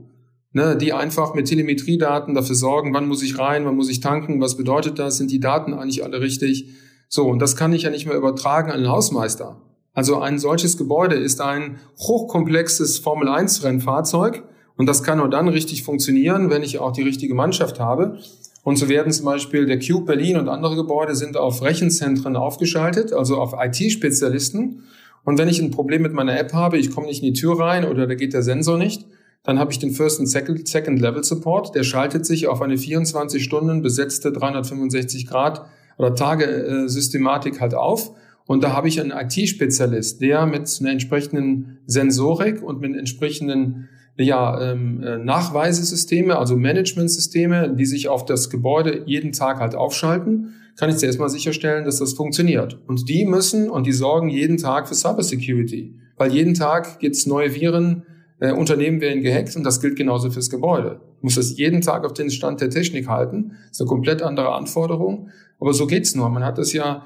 [0.53, 4.39] ne, die einfach mit Telemetriedaten dafür sorgen, wann muss ich rein, wann muss ich tanken,
[4.39, 6.69] was bedeutet das, sind die Daten eigentlich alle richtig.
[7.09, 9.61] So, und das kann ich ja nicht mehr übertragen an den Hausmeister.
[9.95, 14.43] Also ein solches Gebäude ist ein hochkomplexes Formel-1-Rennfahrzeug
[14.77, 18.19] und das kann nur dann richtig funktionieren, wenn ich auch die richtige Mannschaft habe.
[18.63, 23.13] Und so werden zum Beispiel der Cube Berlin und andere Gebäude sind auf Rechenzentren aufgeschaltet,
[23.13, 24.83] also auf IT-Spezialisten.
[25.23, 27.59] Und wenn ich ein Problem mit meiner App habe, ich komme nicht in die Tür
[27.59, 29.05] rein oder da geht der Sensor nicht,
[29.43, 31.75] dann habe ich den First Second, Second Level Support.
[31.75, 35.65] Der schaltet sich auf eine 24 Stunden besetzte 365 Grad
[35.97, 38.11] oder Tage äh, Systematik halt auf.
[38.47, 44.71] Und da habe ich einen IT-Spezialist, der mit einer entsprechenden Sensorik und mit entsprechenden ja,
[44.71, 50.89] ähm, äh, Nachweisesysteme, also Managementsysteme, die sich auf das Gebäude jeden Tag halt aufschalten, kann
[50.89, 52.79] ich zuerst mal sicherstellen, dass das funktioniert.
[52.87, 57.53] Und die müssen und die sorgen jeden Tag für Cybersecurity, weil jeden Tag gibt's neue
[57.53, 58.03] Viren,
[58.39, 61.01] äh, Unternehmen werden gehackt und das gilt genauso fürs Gebäude.
[61.17, 63.53] Ich muss das jeden Tag auf den Stand der Technik halten.
[63.63, 65.29] Das ist eine komplett andere Anforderung.
[65.59, 66.29] Aber so geht's nur.
[66.29, 67.05] Man hat das ja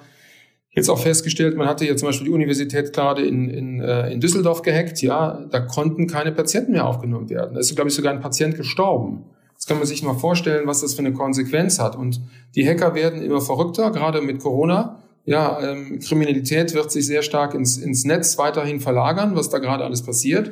[0.79, 4.19] jetzt auch festgestellt, man hatte ja zum Beispiel die Universität gerade in, in, äh, in
[4.19, 5.01] Düsseldorf gehackt.
[5.01, 7.53] Ja, da konnten keine Patienten mehr aufgenommen werden.
[7.53, 9.25] Da ist, glaube ich, sogar ein Patient gestorben.
[9.55, 11.95] Das kann man sich mal vorstellen, was das für eine Konsequenz hat.
[11.95, 12.21] Und
[12.55, 14.99] die Hacker werden immer verrückter, gerade mit Corona.
[15.25, 19.83] Ja, ähm, Kriminalität wird sich sehr stark ins, ins Netz weiterhin verlagern, was da gerade
[19.83, 20.51] alles passiert.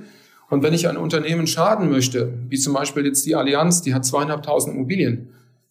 [0.49, 4.05] Und wenn ich ein Unternehmen schaden möchte, wie zum Beispiel jetzt die Allianz, die hat
[4.05, 5.29] zweieinhalbtausend Immobilien,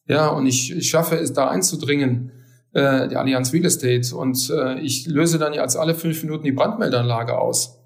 [0.08, 2.30] ja, und ich, ich schaffe es da einzudringen,
[2.72, 6.52] äh, die Allianz Real Estate, und äh, ich löse dann als alle fünf Minuten die
[6.52, 7.78] Brandmeldanlage aus,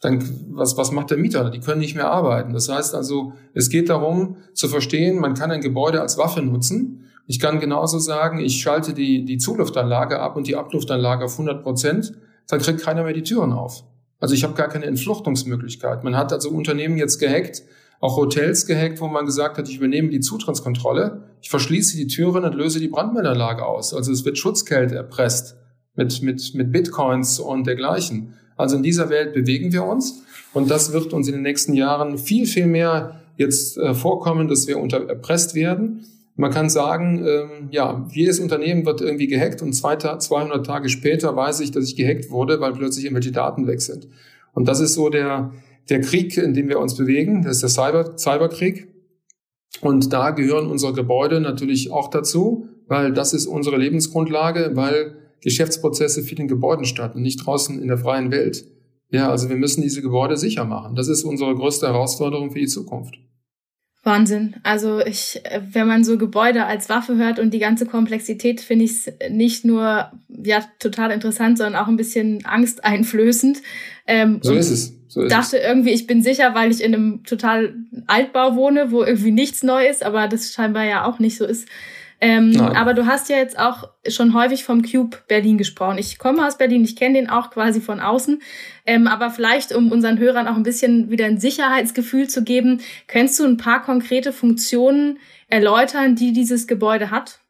[0.00, 1.48] dann was, was macht der Mieter?
[1.50, 2.52] Die können nicht mehr arbeiten.
[2.52, 7.04] Das heißt also, es geht darum zu verstehen, man kann ein Gebäude als Waffe nutzen.
[7.28, 11.62] Ich kann genauso sagen, ich schalte die, die Zuluftanlage ab und die Abluftanlage auf 100
[11.62, 12.14] Prozent,
[12.48, 13.84] dann kriegt keiner mehr die Türen auf.
[14.18, 16.04] Also ich habe gar keine Entfluchtungsmöglichkeit.
[16.04, 17.62] Man hat also Unternehmen jetzt gehackt,
[18.02, 22.42] auch Hotels gehackt, wo man gesagt hat, ich übernehme die Zutrittskontrolle, ich verschließe die Türen
[22.44, 23.94] und löse die Brandmeldanlage aus.
[23.94, 25.56] Also es wird Schutzgeld erpresst
[25.94, 28.34] mit, mit, mit Bitcoins und dergleichen.
[28.56, 32.18] Also in dieser Welt bewegen wir uns und das wird uns in den nächsten Jahren
[32.18, 36.04] viel, viel mehr jetzt äh, vorkommen, dass wir unter erpresst werden.
[36.34, 41.36] Man kann sagen, ähm, ja, jedes Unternehmen wird irgendwie gehackt und zwei, 200 Tage später
[41.36, 44.08] weiß ich, dass ich gehackt wurde, weil plötzlich irgendwelche Daten weg sind.
[44.54, 45.52] Und das ist so der,
[45.88, 47.42] der Krieg, in dem wir uns bewegen.
[47.42, 48.88] Das ist der Cyber, Cyberkrieg.
[49.80, 56.22] Und da gehören unsere Gebäude natürlich auch dazu, weil das ist unsere Lebensgrundlage, weil Geschäftsprozesse
[56.22, 58.64] viel in Gebäuden statt und nicht draußen in der freien Welt.
[59.10, 60.94] Ja, also wir müssen diese Gebäude sicher machen.
[60.94, 63.18] Das ist unsere größte Herausforderung für die Zukunft.
[64.04, 64.56] Wahnsinn.
[64.64, 65.40] Also ich,
[65.70, 69.64] wenn man so Gebäude als Waffe hört und die ganze Komplexität, finde ich es nicht
[69.64, 73.62] nur ja total interessant, sondern auch ein bisschen angsteinflößend.
[74.06, 75.01] Ähm, so ist es.
[75.12, 75.64] So dachte es.
[75.64, 77.74] irgendwie, ich bin sicher, weil ich in einem total
[78.06, 81.68] Altbau wohne, wo irgendwie nichts neu ist, aber das scheinbar ja auch nicht so ist.
[82.18, 85.98] Ähm, aber du hast ja jetzt auch schon häufig vom Cube Berlin gesprochen.
[85.98, 88.40] Ich komme aus Berlin, ich kenne den auch quasi von außen.
[88.86, 93.40] Ähm, aber vielleicht, um unseren Hörern auch ein bisschen wieder ein Sicherheitsgefühl zu geben, könntest
[93.40, 97.41] du ein paar konkrete Funktionen erläutern, die dieses Gebäude hat?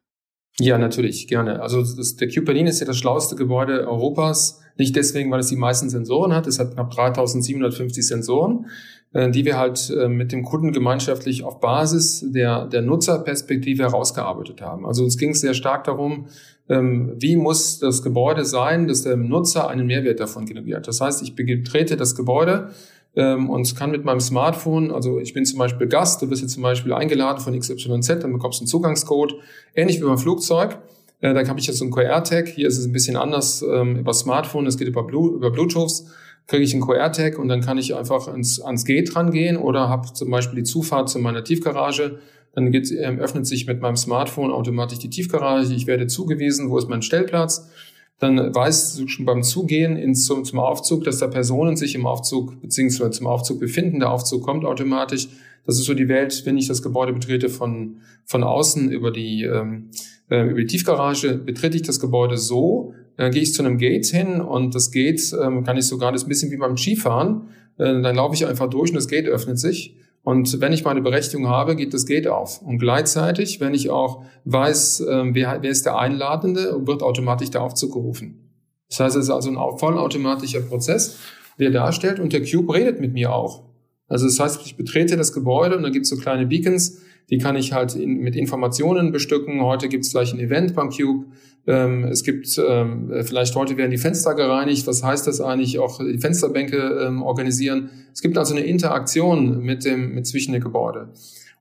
[0.58, 1.62] Ja, natürlich, gerne.
[1.62, 4.60] Also das, der Cube Berlin ist ja das schlauste Gebäude Europas.
[4.76, 6.46] Nicht deswegen, weil es die meisten Sensoren hat.
[6.46, 8.66] Es hat knapp 3750 Sensoren.
[9.14, 14.62] Äh, die wir halt äh, mit dem Kunden gemeinschaftlich auf Basis der, der Nutzerperspektive herausgearbeitet
[14.62, 14.86] haben.
[14.86, 16.28] Also uns ging es sehr stark darum,
[16.70, 20.88] ähm, wie muss das Gebäude sein, dass der Nutzer einen Mehrwert davon generiert.
[20.88, 22.70] Das heißt, ich betrete das Gebäude
[23.16, 26.54] ähm, und kann mit meinem Smartphone, also ich bin zum Beispiel Gast, du wirst jetzt
[26.54, 29.34] zum Beispiel eingeladen von XYZ, dann bekommst du einen Zugangscode,
[29.74, 30.78] ähnlich wie beim Flugzeug.
[31.20, 32.48] Äh, da habe ich jetzt so einen QR-Tag.
[32.48, 36.04] Hier ist es ein bisschen anders ähm, über Smartphone, es geht über, Blue, über Bluetooth
[36.46, 40.12] kriege ich einen QR-Tag und dann kann ich einfach ans, ans Gate rangehen oder habe
[40.12, 42.18] zum Beispiel die Zufahrt zu meiner Tiefgarage.
[42.54, 45.72] Dann geht, äh, öffnet sich mit meinem Smartphone automatisch die Tiefgarage.
[45.72, 47.70] Ich werde zugewiesen, wo ist mein Stellplatz.
[48.18, 52.06] Dann weiß du schon beim Zugehen ins, zum, zum Aufzug, dass da Personen sich im
[52.06, 54.00] Aufzug beziehungsweise zum Aufzug befinden.
[54.00, 55.28] Der Aufzug kommt automatisch.
[55.66, 59.44] Das ist so die Welt, wenn ich das Gebäude betrete von, von außen über die,
[59.44, 59.90] ähm,
[60.30, 64.06] äh, über die Tiefgarage, betrete ich das Gebäude so, dann gehe ich zu einem Gate
[64.06, 67.48] hin und das Gate ähm, kann ich sogar das bisschen wie beim Skifahren.
[67.78, 69.96] Äh, dann laufe ich einfach durch und das Gate öffnet sich.
[70.24, 72.62] Und wenn ich meine Berechtigung habe, geht das Gate auf.
[72.62, 77.62] Und gleichzeitig, wenn ich auch weiß, äh, wer, wer ist der Einladende, wird automatisch der
[77.62, 78.50] Aufzug gerufen.
[78.88, 81.18] Das heißt, es ist also ein vollautomatischer Prozess,
[81.58, 83.64] der darstellt und der Cube redet mit mir auch.
[84.06, 87.38] Also das heißt, ich betrete das Gebäude und da gibt es so kleine Beacons, die
[87.38, 89.62] kann ich halt in, mit Informationen bestücken.
[89.62, 91.26] Heute gibt es gleich ein Event beim Cube.
[91.66, 94.86] Ähm, es gibt ähm, vielleicht heute werden die Fenster gereinigt.
[94.86, 95.78] Was heißt das eigentlich?
[95.78, 97.90] Auch die Fensterbänke ähm, organisieren.
[98.12, 101.10] Es gibt also eine Interaktion mit dem mit zwischen den Gebäude.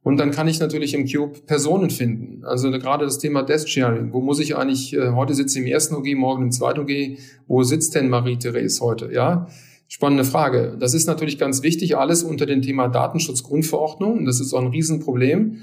[0.04, 2.44] Und dann kann ich natürlich im Cube Personen finden.
[2.44, 4.12] Also gerade das Thema Desk Sharing.
[4.14, 7.20] Wo muss ich eigentlich, äh, heute sitze ich im ersten OG, morgen im zweiten OG.
[7.48, 9.12] Wo sitzt denn Marie-Therese heute?
[9.14, 9.48] Ja,
[9.94, 10.78] Spannende Frage.
[10.80, 14.24] Das ist natürlich ganz wichtig, alles unter dem Thema Datenschutzgrundverordnung.
[14.24, 15.58] Das ist auch ein Riesenproblem,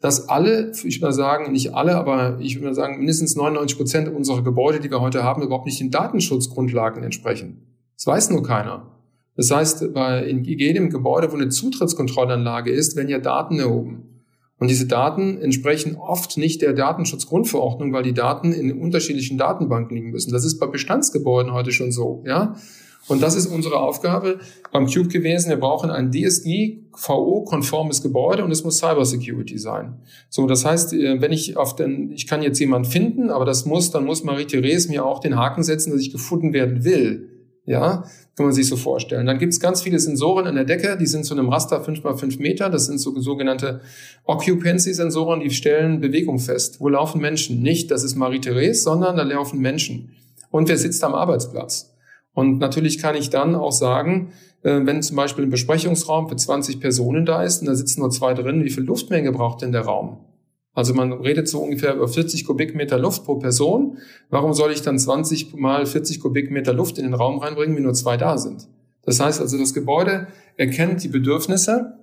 [0.00, 3.76] dass alle, ich würde mal sagen, nicht alle, aber ich würde mal sagen, mindestens 99
[3.76, 7.66] Prozent unserer Gebäude, die wir heute haben, überhaupt nicht den Datenschutzgrundlagen entsprechen.
[7.98, 8.90] Das weiß nur keiner.
[9.36, 14.22] Das heißt, bei, in jedem Gebäude, wo eine Zutrittskontrollanlage ist, werden ja Daten erhoben.
[14.58, 20.10] Und diese Daten entsprechen oft nicht der Datenschutzgrundverordnung, weil die Daten in unterschiedlichen Datenbanken liegen
[20.10, 20.32] müssen.
[20.32, 22.56] Das ist bei Bestandsgebäuden heute schon so, ja.
[23.06, 24.38] Und das ist unsere Aufgabe
[24.72, 25.50] beim Cube gewesen.
[25.50, 29.98] Wir brauchen ein DSGVO-konformes Gebäude und es muss Cybersecurity sein.
[30.30, 33.66] So, das heißt, äh, wenn ich auf den, ich kann jetzt jemanden finden, aber das
[33.66, 37.28] muss, dann muss Marie-Therese mir auch den Haken setzen, dass ich gefunden werden will.
[37.66, 38.04] Ja,
[38.36, 39.26] kann man sich so vorstellen.
[39.26, 42.02] Dann gibt es ganz viele Sensoren an der Decke, die sind zu einem Raster 5
[42.02, 42.68] mal 5 Meter.
[42.68, 43.80] Das sind so sogenannte
[44.24, 46.80] Occupancy-Sensoren, die stellen Bewegung fest.
[46.80, 47.62] Wo laufen Menschen?
[47.62, 50.10] Nicht, das ist Marie-Therese, sondern da laufen Menschen.
[50.50, 51.93] Und wer sitzt am Arbeitsplatz?
[52.34, 56.80] Und natürlich kann ich dann auch sagen, äh, wenn zum Beispiel ein Besprechungsraum für 20
[56.80, 59.82] Personen da ist und da sitzen nur zwei drin, wie viel Luftmenge braucht denn der
[59.82, 60.18] Raum?
[60.74, 63.98] Also man redet so ungefähr über 40 Kubikmeter Luft pro Person.
[64.28, 67.94] Warum soll ich dann 20 mal 40 Kubikmeter Luft in den Raum reinbringen, wenn nur
[67.94, 68.66] zwei da sind?
[69.02, 71.98] Das heißt also, das Gebäude erkennt die Bedürfnisse.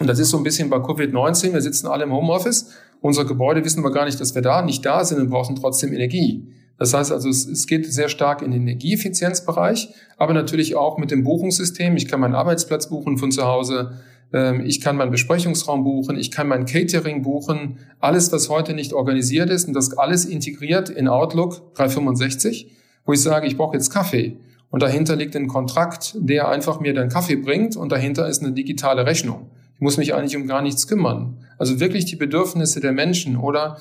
[0.00, 1.52] Und das ist so ein bisschen bei Covid-19.
[1.52, 2.70] Wir sitzen alle im Homeoffice.
[3.00, 5.92] Unsere Gebäude wissen aber gar nicht, dass wir da nicht da sind und brauchen trotzdem
[5.92, 6.48] Energie.
[6.82, 11.22] Das heißt also, es, geht sehr stark in den Energieeffizienzbereich, aber natürlich auch mit dem
[11.22, 11.94] Buchungssystem.
[11.96, 13.92] Ich kann meinen Arbeitsplatz buchen von zu Hause.
[14.32, 18.94] Ähm, ich kann meinen Besprechungsraum buchen, ich kann mein Catering buchen, alles, was heute nicht
[18.94, 22.72] organisiert ist und das alles integriert in Outlook 365,
[23.06, 24.38] wo ich sage, ich brauche jetzt Kaffee.
[24.68, 28.50] Und dahinter liegt ein Kontrakt, der einfach mir den Kaffee bringt und dahinter ist eine
[28.50, 29.50] digitale Rechnung.
[29.76, 31.36] Ich muss mich eigentlich um gar nichts kümmern.
[31.58, 33.78] Also wirklich die Bedürfnisse der Menschen oder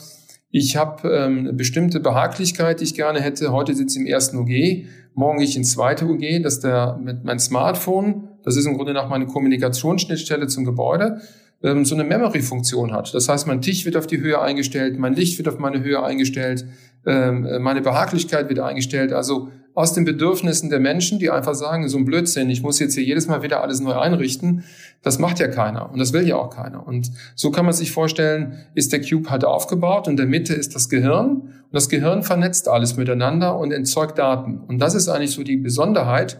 [0.51, 3.51] ich habe ähm, bestimmte Behaglichkeit, die ich gerne hätte.
[3.53, 7.23] Heute sitze ich im ersten UG, morgen gehe ich ins zweite UG, dass der mit
[7.23, 8.27] meinem Smartphone.
[8.43, 11.21] Das ist im Grunde nach meine Kommunikationsschnittstelle zum Gebäude,
[11.63, 13.13] ähm, so eine Memory-Funktion hat.
[13.13, 16.01] Das heißt, mein Tisch wird auf die Höhe eingestellt, mein Licht wird auf meine Höhe
[16.03, 16.65] eingestellt,
[17.05, 19.13] ähm, äh, meine Behaglichkeit wird eingestellt.
[19.13, 22.95] Also aus den Bedürfnissen der Menschen, die einfach sagen, so ein Blödsinn, ich muss jetzt
[22.95, 24.63] hier jedes Mal wieder alles neu einrichten,
[25.01, 26.85] das macht ja keiner und das will ja auch keiner.
[26.85, 30.53] Und so kann man sich vorstellen, ist der Cube halt aufgebaut und in der Mitte
[30.53, 34.59] ist das Gehirn und das Gehirn vernetzt alles miteinander und entzeugt Daten.
[34.59, 36.37] Und das ist eigentlich so die Besonderheit,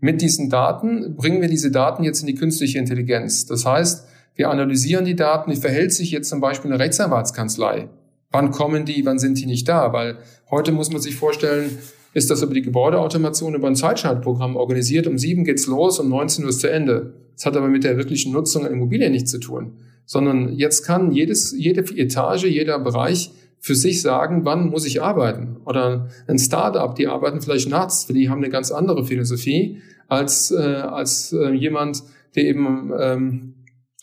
[0.00, 3.46] mit diesen Daten bringen wir diese Daten jetzt in die künstliche Intelligenz.
[3.46, 5.50] Das heißt, wir analysieren die Daten.
[5.50, 7.88] Wie verhält sich jetzt zum Beispiel eine Rechtsanwaltskanzlei?
[8.30, 9.06] Wann kommen die?
[9.06, 9.92] Wann sind die nicht da?
[9.92, 10.18] Weil
[10.50, 11.78] heute muss man sich vorstellen,
[12.14, 15.06] ist das über die Gebäudeautomation über ein Zeitschaltprogramm organisiert.
[15.06, 17.14] Um sieben geht's los, um 19 Uhr ist zu Ende.
[17.34, 19.76] Das hat aber mit der wirklichen Nutzung an Immobilien nichts zu tun.
[20.06, 25.56] Sondern jetzt kann jedes, jede Etage, jeder Bereich für sich sagen, wann muss ich arbeiten?
[25.64, 30.56] Oder ein Startup, die arbeiten vielleicht nachts, die haben eine ganz andere Philosophie als, äh,
[30.56, 32.02] als äh, jemand,
[32.36, 33.54] der eben ähm,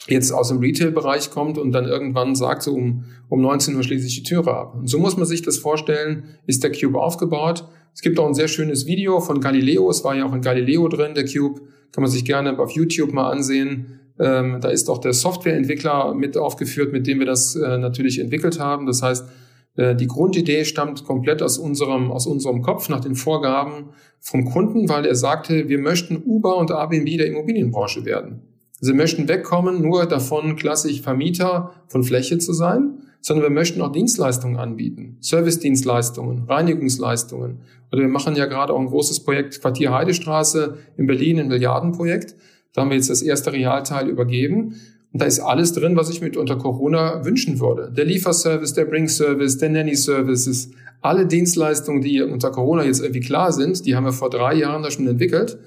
[0.08, 4.08] jetzt aus dem Retail-Bereich kommt und dann irgendwann sagt, so um, um 19 Uhr schließe
[4.08, 4.76] ich die Türe ab.
[4.76, 7.68] Und so muss man sich das vorstellen, ist der Cube aufgebaut.
[7.94, 10.88] Es gibt auch ein sehr schönes Video von Galileo, es war ja auch in Galileo
[10.88, 11.62] drin, der Cube,
[11.92, 14.00] kann man sich gerne auf YouTube mal ansehen.
[14.20, 18.60] Ähm, da ist auch der Softwareentwickler mit aufgeführt, mit dem wir das äh, natürlich entwickelt
[18.60, 18.86] haben.
[18.86, 19.28] Das heißt,
[19.76, 24.90] äh, die Grundidee stammt komplett aus unserem, aus unserem Kopf nach den Vorgaben vom Kunden,
[24.90, 28.51] weil er sagte, wir möchten Uber und Airbnb der Immobilienbranche werden.
[28.84, 33.92] Sie möchten wegkommen, nur davon klassisch Vermieter von Fläche zu sein, sondern wir möchten auch
[33.92, 35.18] Dienstleistungen anbieten.
[35.20, 37.60] Servicedienstleistungen, Reinigungsleistungen.
[37.92, 42.36] Oder wir machen ja gerade auch ein großes Projekt Quartier Heidestraße in Berlin, ein Milliardenprojekt.
[42.74, 44.76] Da haben wir jetzt das erste Realteil übergeben.
[45.14, 47.92] Und da ist alles drin, was ich mir unter Corona wünschen würde.
[47.96, 53.86] Der Lieferservice, der Bring-Service, der Nanny-Services, alle Dienstleistungen, die unter Corona jetzt irgendwie klar sind,
[53.86, 55.60] die haben wir vor drei Jahren da schon entwickelt.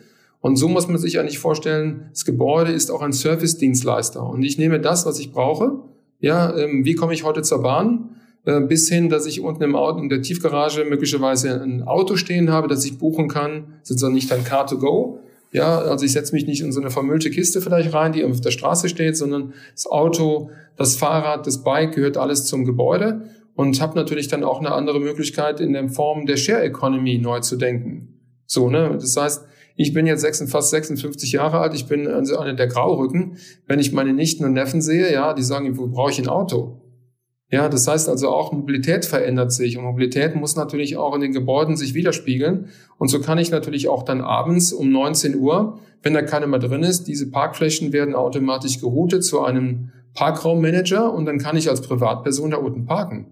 [0.44, 4.22] Und so muss man sich eigentlich vorstellen, das Gebäude ist auch ein Service-Dienstleister.
[4.22, 5.78] Und ich nehme das, was ich brauche.
[6.20, 8.10] Ja, ähm, wie komme ich heute zur Bahn?
[8.44, 12.50] Äh, bis hin, dass ich unten im Auto, in der Tiefgarage möglicherweise ein Auto stehen
[12.50, 13.78] habe, das ich buchen kann.
[13.82, 15.18] Sozusagen nicht ein Car to go,
[15.50, 18.42] ja, also ich setze mich nicht in so eine vermüllte Kiste vielleicht rein, die auf
[18.42, 23.80] der Straße steht, sondern das Auto, das Fahrrad, das Bike gehört alles zum Gebäude und
[23.80, 27.56] habe natürlich dann auch eine andere Möglichkeit in der Form der Share Economy neu zu
[27.56, 28.20] denken.
[28.44, 28.98] So, ne?
[29.00, 33.38] Das heißt, ich bin jetzt fast 56 Jahre alt, ich bin also einer der Graurücken.
[33.66, 36.80] Wenn ich meine Nichten und Neffen sehe, ja, die sagen, wo brauche ich ein Auto?
[37.50, 41.32] Ja, das heißt also auch Mobilität verändert sich und Mobilität muss natürlich auch in den
[41.32, 42.68] Gebäuden sich widerspiegeln.
[42.98, 46.58] Und so kann ich natürlich auch dann abends um 19 Uhr, wenn da keiner mehr
[46.58, 51.80] drin ist, diese Parkflächen werden automatisch geroutet zu einem Parkraummanager und dann kann ich als
[51.80, 53.26] Privatperson da unten parken.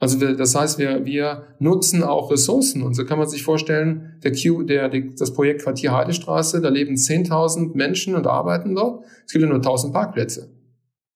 [0.00, 4.32] Also das heißt, wir, wir nutzen auch Ressourcen und so kann man sich vorstellen, der
[4.32, 9.04] Q, der, das Projekt Quartier Heidestraße, da leben 10.000 Menschen und arbeiten dort.
[9.26, 10.50] Es gibt ja nur 1.000 Parkplätze.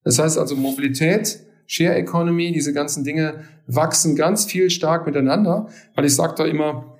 [0.03, 6.05] Das heißt also Mobilität Share Economy, diese ganzen Dinge wachsen ganz viel stark miteinander, weil
[6.05, 6.97] ich sage da immer,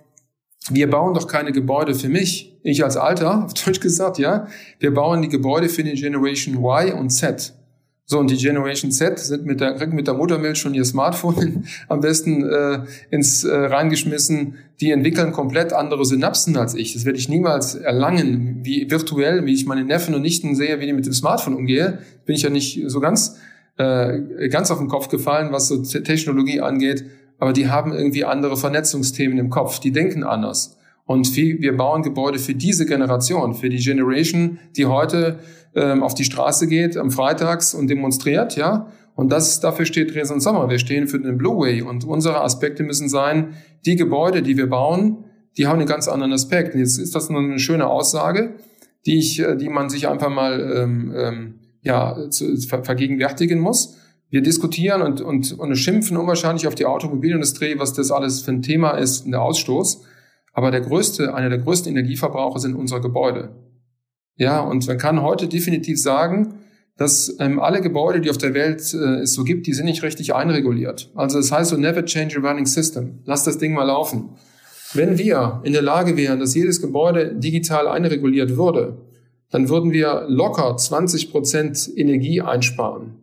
[0.69, 2.57] wir bauen doch keine Gebäude für mich.
[2.63, 4.47] Ich als Alter, auf Deutsch gesagt, ja,
[4.79, 7.53] wir bauen die Gebäude für die Generation Y und Z.
[8.13, 11.99] So, und die Generation Z sind mit der, mit der Muttermilch schon ihr Smartphone am
[11.99, 14.53] besten äh, ins äh, reingeschmissen.
[14.81, 16.93] Die entwickeln komplett andere Synapsen als ich.
[16.93, 20.85] Das werde ich niemals erlangen, wie virtuell, wie ich meine Neffen und Nichten sehe, wie
[20.85, 21.97] die mit dem Smartphone umgehe.
[22.27, 23.37] Bin ich ja nicht so ganz,
[23.77, 27.05] äh, ganz auf den Kopf gefallen, was so Technologie angeht.
[27.39, 29.79] Aber die haben irgendwie andere Vernetzungsthemen im Kopf.
[29.79, 30.77] Die denken anders.
[31.05, 35.39] Und wir bauen Gebäude für diese Generation, für die Generation, die heute
[35.75, 38.87] ähm, auf die Straße geht am Freitags und demonstriert, ja.
[39.15, 40.69] Und das, dafür steht Dresden Sommer.
[40.69, 41.83] Wir stehen für den Blue Way.
[41.83, 43.53] Und unsere Aspekte müssen sein,
[43.85, 45.25] die Gebäude, die wir bauen,
[45.57, 46.73] die haben einen ganz anderen Aspekt.
[46.73, 48.55] Und jetzt ist das nur eine schöne Aussage,
[49.05, 53.97] die ich, äh, die man sich einfach mal ähm, ähm, ja, zu, ver vergegenwärtigen muss.
[54.29, 58.63] Wir diskutieren und, und, und schimpfen unwahrscheinlich auf die Automobilindustrie, was das alles für ein
[58.63, 60.01] Thema ist, der Ausstoß.
[60.53, 63.55] Aber der größte, einer der größten Energieverbraucher sind unsere Gebäude.
[64.35, 66.59] Ja, und man kann heute definitiv sagen,
[66.95, 70.03] dass ähm, alle Gebäude, die auf der Welt äh, es so gibt, die sind nicht
[70.03, 71.11] richtig einreguliert.
[71.15, 73.19] Also das heißt so, never change a running system.
[73.25, 74.29] Lass das Ding mal laufen.
[74.93, 78.97] Wenn wir in der Lage wären, dass jedes Gebäude digital einreguliert würde,
[79.49, 83.15] dann würden wir locker 20 Prozent Energie einsparen.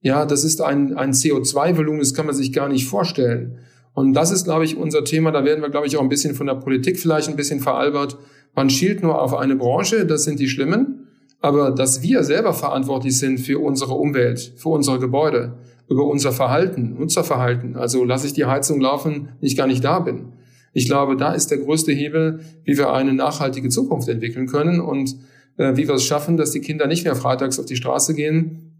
[0.00, 3.58] Ja, das ist ein, ein CO2-Volumen, das kann man sich gar nicht vorstellen.
[3.94, 5.30] Und das ist, glaube ich, unser Thema.
[5.30, 8.16] Da werden wir, glaube ich, auch ein bisschen von der Politik vielleicht ein bisschen veralbert.
[8.54, 11.08] Man schielt nur auf eine Branche, das sind die Schlimmen.
[11.40, 15.54] Aber dass wir selber verantwortlich sind für unsere Umwelt, für unsere Gebäude,
[15.88, 19.98] über unser Verhalten, Nutzerverhalten, also lasse ich die Heizung laufen, wenn ich gar nicht da
[19.98, 20.32] bin.
[20.72, 25.16] Ich glaube, da ist der größte Hebel, wie wir eine nachhaltige Zukunft entwickeln können und
[25.58, 28.72] äh, wie wir es schaffen, dass die Kinder nicht mehr freitags auf die Straße gehen,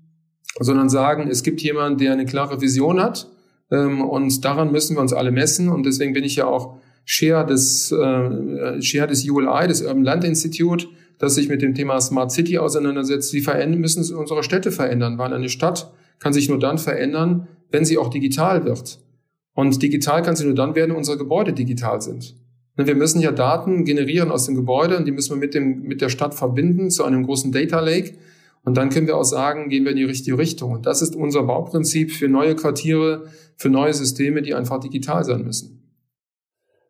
[0.59, 3.29] sondern sagen, es gibt jemanden, der eine klare Vision hat,
[3.79, 5.69] und daran müssen wir uns alle messen.
[5.69, 10.25] Und deswegen bin ich ja auch Chair des, äh, Chair des ULI, des Urban Land
[10.25, 10.87] Institute,
[11.19, 13.33] das sich mit dem Thema Smart City auseinandersetzt.
[13.33, 15.19] Wie verändern, müssen unsere Städte verändern?
[15.19, 18.99] Weil eine Stadt kann sich nur dann verändern, wenn sie auch digital wird.
[19.55, 22.37] Und digital kann sie nur dann werden, wenn unsere Gebäude digital sind.
[22.77, 26.01] Wir müssen ja Daten generieren aus dem Gebäude und die müssen wir mit, dem, mit
[26.01, 28.15] der Stadt verbinden zu einem großen Data Lake.
[28.65, 30.73] Und dann können wir auch sagen, gehen wir in die richtige Richtung.
[30.73, 35.43] Und das ist unser Bauprinzip für neue Quartiere, für neue Systeme, die einfach digital sein
[35.43, 35.83] müssen.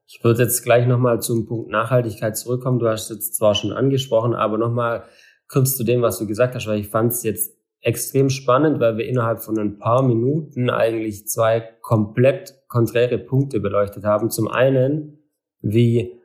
[0.06, 2.78] Ich würde jetzt gleich nochmal zum Punkt Nachhaltigkeit zurückkommen.
[2.78, 5.04] Du hast es zwar schon angesprochen, aber nochmal
[5.48, 8.98] kurz zu dem, was du gesagt hast, weil ich fand es jetzt extrem spannend, weil
[8.98, 14.30] wir innerhalb von ein paar Minuten eigentlich zwei komplett konträre Punkte beleuchtet haben.
[14.30, 15.18] Zum einen,
[15.60, 16.20] wie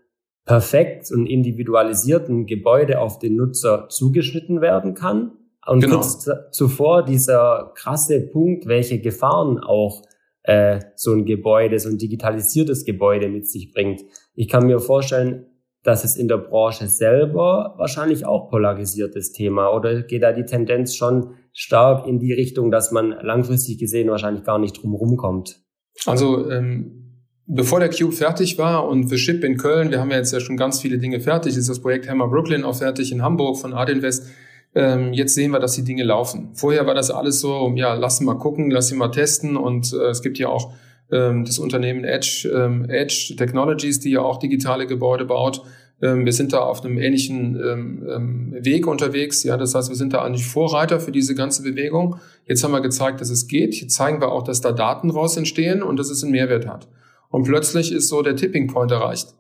[0.48, 5.34] perfekt und individualisierten Gebäude auf den Nutzer zugeschnitten werden kann.
[5.68, 5.98] Und genau.
[5.98, 10.04] kurz zuvor dieser krasse Punkt, welche Gefahren auch
[10.44, 14.02] äh, so ein Gebäude, so ein digitalisiertes Gebäude mit sich bringt.
[14.34, 15.46] Ich kann mir vorstellen,
[15.84, 20.96] dass es in der Branche selber wahrscheinlich auch polarisiertes Thema oder geht da die Tendenz
[20.96, 25.62] schon stark in die Richtung, dass man langfristig gesehen wahrscheinlich gar nicht drum kommt?
[26.06, 27.07] Also ähm,
[27.50, 30.42] Bevor der Cube fertig war und für Ship in Köln, wir haben ja jetzt ja
[30.42, 33.74] schon ganz viele Dinge fertig, ist das Projekt Hammer Brooklyn auch fertig in Hamburg von
[33.74, 34.28] Adinvest.
[34.76, 36.50] Ähm, jetzt sehen wir, dass die Dinge laufen.
[36.56, 40.10] Vorher war das alles so, ja, lass mal gucken, lass sie mal testen und äh,
[40.10, 40.74] es gibt ja auch
[41.10, 45.62] ähm, das Unternehmen Edge, ähm, Edge Technologies, die ja auch digitale Gebäude baut.
[46.02, 49.44] Ähm, wir sind da auf einem ähnlichen ähm, ähm, Weg unterwegs.
[49.44, 52.18] Ja, das heißt, wir sind da eigentlich Vorreiter für diese ganze Bewegung.
[52.46, 53.74] Jetzt haben wir gezeigt, dass es geht.
[53.76, 56.90] Jetzt zeigen wir auch, dass da Daten raus entstehen und dass es einen Mehrwert hat.
[57.30, 59.34] Und plötzlich ist so der Tipping Point erreicht.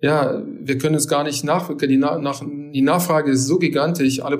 [0.00, 4.36] Ja, wir können es gar nicht nach, die, nach, die Nachfrage ist so gigantisch, alle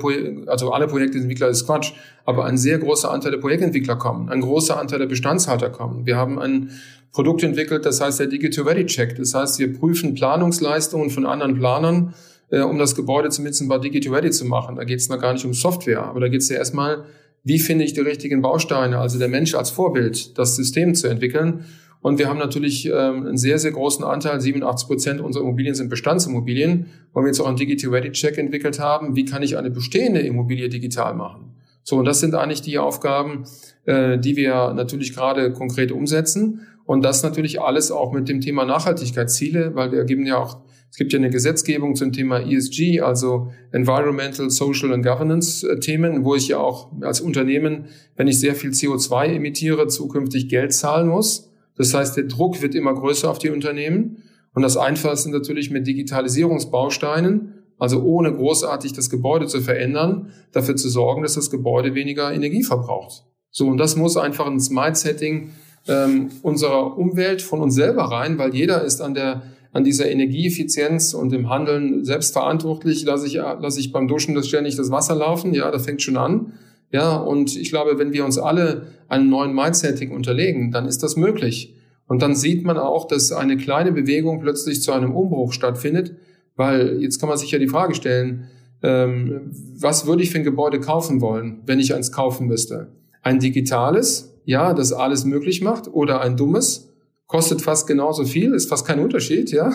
[0.49, 1.93] also alle Projektentwickler ist Quatsch,
[2.25, 6.05] aber ein sehr großer Anteil der Projektentwickler kommen, ein großer Anteil der Bestandshalter kommen.
[6.05, 6.71] Wir haben ein
[7.13, 9.17] Produkt entwickelt, das heißt der Digital Ready Check.
[9.17, 12.15] Das heißt, wir prüfen Planungsleistungen von anderen Planern,
[12.51, 14.77] äh, um das Gebäude zumindest mal Digital Ready zu machen.
[14.77, 17.05] Da geht es noch gar nicht um Software, aber da geht es ja erstmal,
[17.45, 21.67] wie finde ich die richtigen Bausteine, also der Mensch als Vorbild, das System zu entwickeln.
[22.03, 25.89] Und wir haben natürlich ähm, einen sehr, sehr großen Anteil, 87 Prozent unserer Immobilien sind
[25.89, 29.15] Bestandsimmobilien, wo wir jetzt auch einen Digital Ready Check entwickelt haben.
[29.15, 31.55] Wie kann ich eine bestehende Immobilie digital machen?
[31.85, 33.45] So, und das sind eigentlich die Aufgaben,
[33.87, 36.67] äh, die wir natürlich gerade konkret umsetzen.
[36.85, 40.59] Und das natürlich alles auch mit dem Thema Nachhaltigkeitsziele, weil wir geben ja auch,
[40.91, 46.25] es gibt ja eine Gesetzgebung zum Thema ESG, also Environmental, Social and Governance äh, Themen,
[46.25, 47.87] wo ich ja auch als Unternehmen,
[48.17, 51.52] wenn ich sehr viel CO2 emitiere, zukünftig Geld zahlen muss.
[51.77, 54.23] Das heißt, der Druck wird immer größer auf die Unternehmen.
[54.55, 60.89] Und das Einfachste natürlich mit Digitalisierungsbausteinen, also ohne großartig das Gebäude zu verändern, dafür zu
[60.89, 63.25] sorgen, dass das Gebäude weniger Energie verbraucht.
[63.51, 65.51] So, und das muss einfach ins Mindsetting
[65.89, 69.43] ähm, unserer Umwelt von uns selber rein, weil jeder ist an der
[69.73, 73.05] an dieser Energieeffizienz und im Handeln selbst verantwortlich.
[73.05, 75.55] Lasse ich, lasse ich beim Duschen das ständig das Wasser laufen?
[75.55, 76.53] Ja, das fängt schon an.
[76.93, 81.17] Ja, und ich glaube, wenn wir uns alle einem neuen Mindsetting unterlegen, dann ist das
[81.17, 81.75] möglich.
[82.07, 86.15] Und dann sieht man auch, dass eine kleine Bewegung plötzlich zu einem Umbruch stattfindet,
[86.55, 88.49] weil jetzt kann man sich ja die Frage stellen,
[88.83, 92.89] ähm, was würde ich für ein Gebäude kaufen wollen, wenn ich eins kaufen müsste?
[93.23, 96.91] Ein digitales, ja, das alles möglich macht, oder ein dummes,
[97.27, 99.73] kostet fast genauso viel, ist fast kein Unterschied, ja.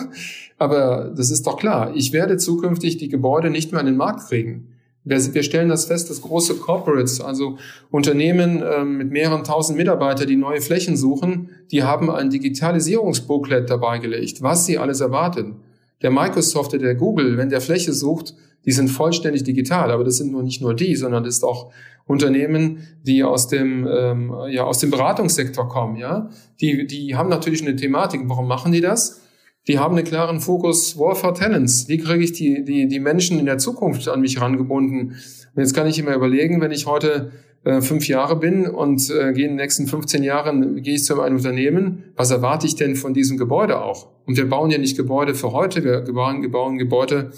[0.58, 1.92] Aber das ist doch klar.
[1.96, 4.74] Ich werde zukünftig die Gebäude nicht mehr an den Markt kriegen.
[5.08, 7.58] Wir, stellen das fest, dass große Corporates, also
[7.90, 13.98] Unternehmen äh, mit mehreren tausend Mitarbeitern, die neue Flächen suchen, die haben ein Digitalisierungsbooklet dabei
[13.98, 15.56] gelegt, was sie alles erwarten.
[16.02, 18.34] Der Microsoft oder der Google, wenn der Fläche sucht,
[18.64, 21.72] die sind vollständig digital, aber das sind nur nicht nur die, sondern das ist auch
[22.06, 26.30] Unternehmen, die aus dem ähm, ja aus dem Beratungssektor kommen, ja,
[26.60, 28.22] die die haben natürlich eine Thematik.
[28.24, 29.22] Warum machen die das?
[29.68, 31.88] Die haben einen klaren Fokus War for Talents.
[31.88, 35.10] Wie kriege ich die, die, die Menschen in der Zukunft an mich rangebunden?
[35.54, 37.30] Und jetzt kann ich immer überlegen, wenn ich heute
[37.64, 41.20] äh, fünf Jahre bin und äh, gehe in den nächsten 15 Jahren, gehe ich zu
[41.20, 44.08] einem Unternehmen, was erwarte ich denn von diesem Gebäude auch?
[44.24, 47.30] Und wir bauen ja nicht Gebäude für heute, wir bauen, wir bauen Gebäude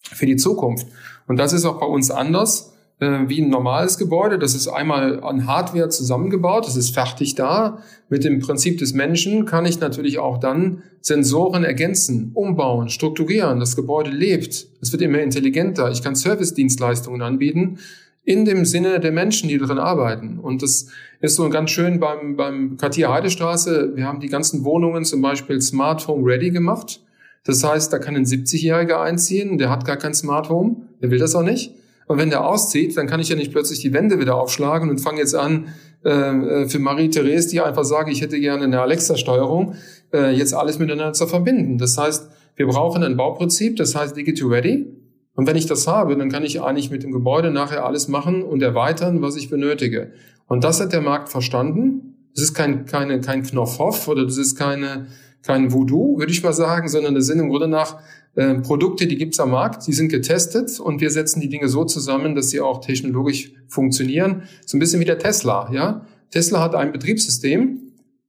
[0.00, 0.86] für die Zukunft.
[1.26, 2.71] Und das ist auch bei uns anders
[3.02, 4.38] wie ein normales Gebäude.
[4.38, 7.78] Das ist einmal an Hardware zusammengebaut, das ist fertig da.
[8.08, 13.60] Mit dem Prinzip des Menschen kann ich natürlich auch dann Sensoren ergänzen, umbauen, strukturieren.
[13.60, 15.90] Das Gebäude lebt, es wird immer intelligenter.
[15.90, 17.78] Ich kann Service-Dienstleistungen anbieten
[18.24, 20.38] in dem Sinne der Menschen, die darin arbeiten.
[20.38, 20.86] Und das
[21.20, 23.92] ist so ganz schön beim, beim Quartier Heidestraße.
[23.96, 27.00] Wir haben die ganzen Wohnungen zum Beispiel Smart Home Ready gemacht.
[27.44, 31.18] Das heißt, da kann ein 70-Jähriger einziehen, der hat gar kein Smart Home, der will
[31.18, 31.74] das auch nicht.
[32.12, 34.98] Und wenn der auszieht, dann kann ich ja nicht plötzlich die Wände wieder aufschlagen und
[34.98, 35.68] fange jetzt an,
[36.04, 39.76] äh, äh, für Marie-Therese, die einfach sage, ich hätte gerne eine Alexa-Steuerung,
[40.12, 41.78] äh, jetzt alles miteinander zu verbinden.
[41.78, 44.94] Das heißt, wir brauchen ein Bauprinzip, das heißt Digital Ready.
[45.34, 48.42] Und wenn ich das habe, dann kann ich eigentlich mit dem Gebäude nachher alles machen
[48.42, 50.12] und erweitern, was ich benötige.
[50.46, 52.28] Und das hat der Markt verstanden.
[52.34, 55.06] Das ist kein, keine, kein Knopfhoff oder das ist keine,
[55.42, 57.96] kein Voodoo, würde ich mal sagen, sondern das sind im Grunde nach
[58.34, 61.84] äh, Produkte, die gibt's am Markt, die sind getestet und wir setzen die Dinge so
[61.84, 64.42] zusammen, dass sie auch technologisch funktionieren.
[64.64, 66.06] So ein bisschen wie der Tesla, ja.
[66.30, 67.82] Tesla hat ein Betriebssystem,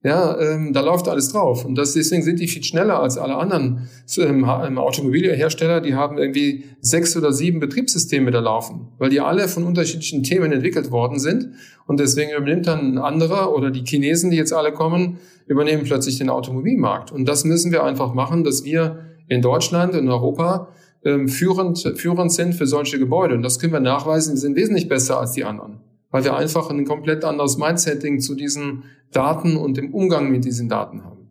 [0.06, 1.64] ja, ähm, da läuft alles drauf.
[1.64, 3.88] Und das, deswegen sind die viel schneller als alle anderen
[4.18, 5.80] ähm, ähm, Automobilhersteller.
[5.80, 10.51] Die haben irgendwie sechs oder sieben Betriebssysteme da laufen, weil die alle von unterschiedlichen Themen
[10.51, 11.51] entwickelt worden sind.
[11.88, 16.18] Und deswegen übernimmt dann ein anderer oder die Chinesen, die jetzt alle kommen, übernehmen plötzlich
[16.18, 17.14] den Automobilmarkt.
[17.14, 20.68] Und das müssen wir einfach machen, dass wir in Deutschland, in Europa
[21.04, 23.36] ähm, führend, führend sind für solche Gebäude.
[23.36, 26.70] Und das können wir nachweisen, die sind wesentlich besser als die anderen, weil wir einfach
[26.70, 31.24] ein komplett anderes Mindsetting zu diesen Daten und dem Umgang mit diesen Daten haben.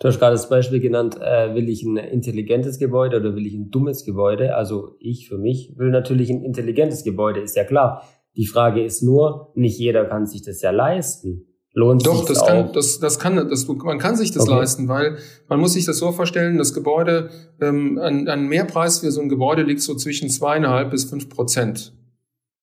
[0.00, 3.54] Du hast gerade das Beispiel genannt, äh, will ich ein intelligentes Gebäude oder will ich
[3.54, 4.54] ein dummes Gebäude?
[4.54, 8.04] Also ich für mich will natürlich ein intelligentes Gebäude, ist ja klar.
[8.36, 11.46] Die Frage ist nur, nicht jeder kann sich das ja leisten.
[11.78, 14.58] Lohnt Doch, das kann, das, das kann, das, man kann sich das okay.
[14.58, 15.18] leisten, weil
[15.48, 19.28] man muss sich das so vorstellen, das Gebäude, ähm, ein, ein Mehrpreis für so ein
[19.28, 21.92] Gebäude liegt so zwischen zweieinhalb bis fünf Prozent.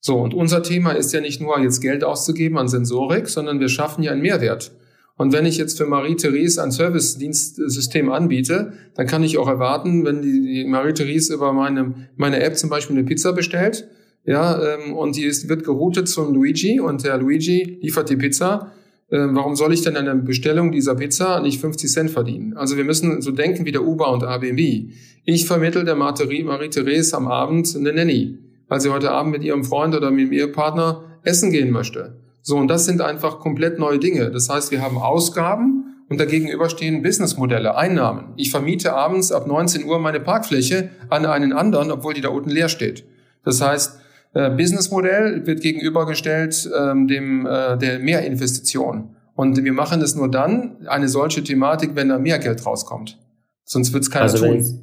[0.02, 3.70] So, und unser Thema ist ja nicht nur jetzt Geld auszugeben an Sensorik, sondern wir
[3.70, 4.74] schaffen ja einen Mehrwert.
[5.16, 10.22] Und wenn ich jetzt für Marie-Therese ein Service-Dienstsystem anbiete, dann kann ich auch erwarten, wenn
[10.24, 13.88] die, die Marie-Therese über meine, meine App zum Beispiel eine Pizza bestellt,
[14.26, 18.74] ja, ähm, und die ist, wird geroutet zum Luigi und der Luigi liefert die Pizza,
[19.10, 22.58] äh, warum soll ich denn an der Bestellung dieser Pizza nicht 50 Cent verdienen?
[22.58, 24.92] Also wir müssen so denken wie der Uber und Airbnb.
[25.26, 29.96] Ich vermittel der Marie-Therese am Abend eine Nanny, weil sie heute Abend mit ihrem Freund
[29.96, 32.18] oder mit ihrem Ehepartner essen gehen möchte.
[32.42, 34.30] So, und das sind einfach komplett neue Dinge.
[34.32, 38.34] Das heißt, wir haben Ausgaben und dagegenüber stehen Businessmodelle, Einnahmen.
[38.36, 42.52] Ich vermiete abends ab 19 Uhr meine Parkfläche an einen anderen, obwohl die da unten
[42.52, 43.06] leer steht.
[43.44, 44.00] Das heißt,
[44.36, 49.16] äh, Businessmodell wird gegenübergestellt ähm, dem äh, der Mehrinvestition.
[49.34, 53.18] Und wir machen es nur dann, eine solche Thematik, wenn da mehr Geld rauskommt.
[53.64, 54.82] Sonst wird es keiner also tun.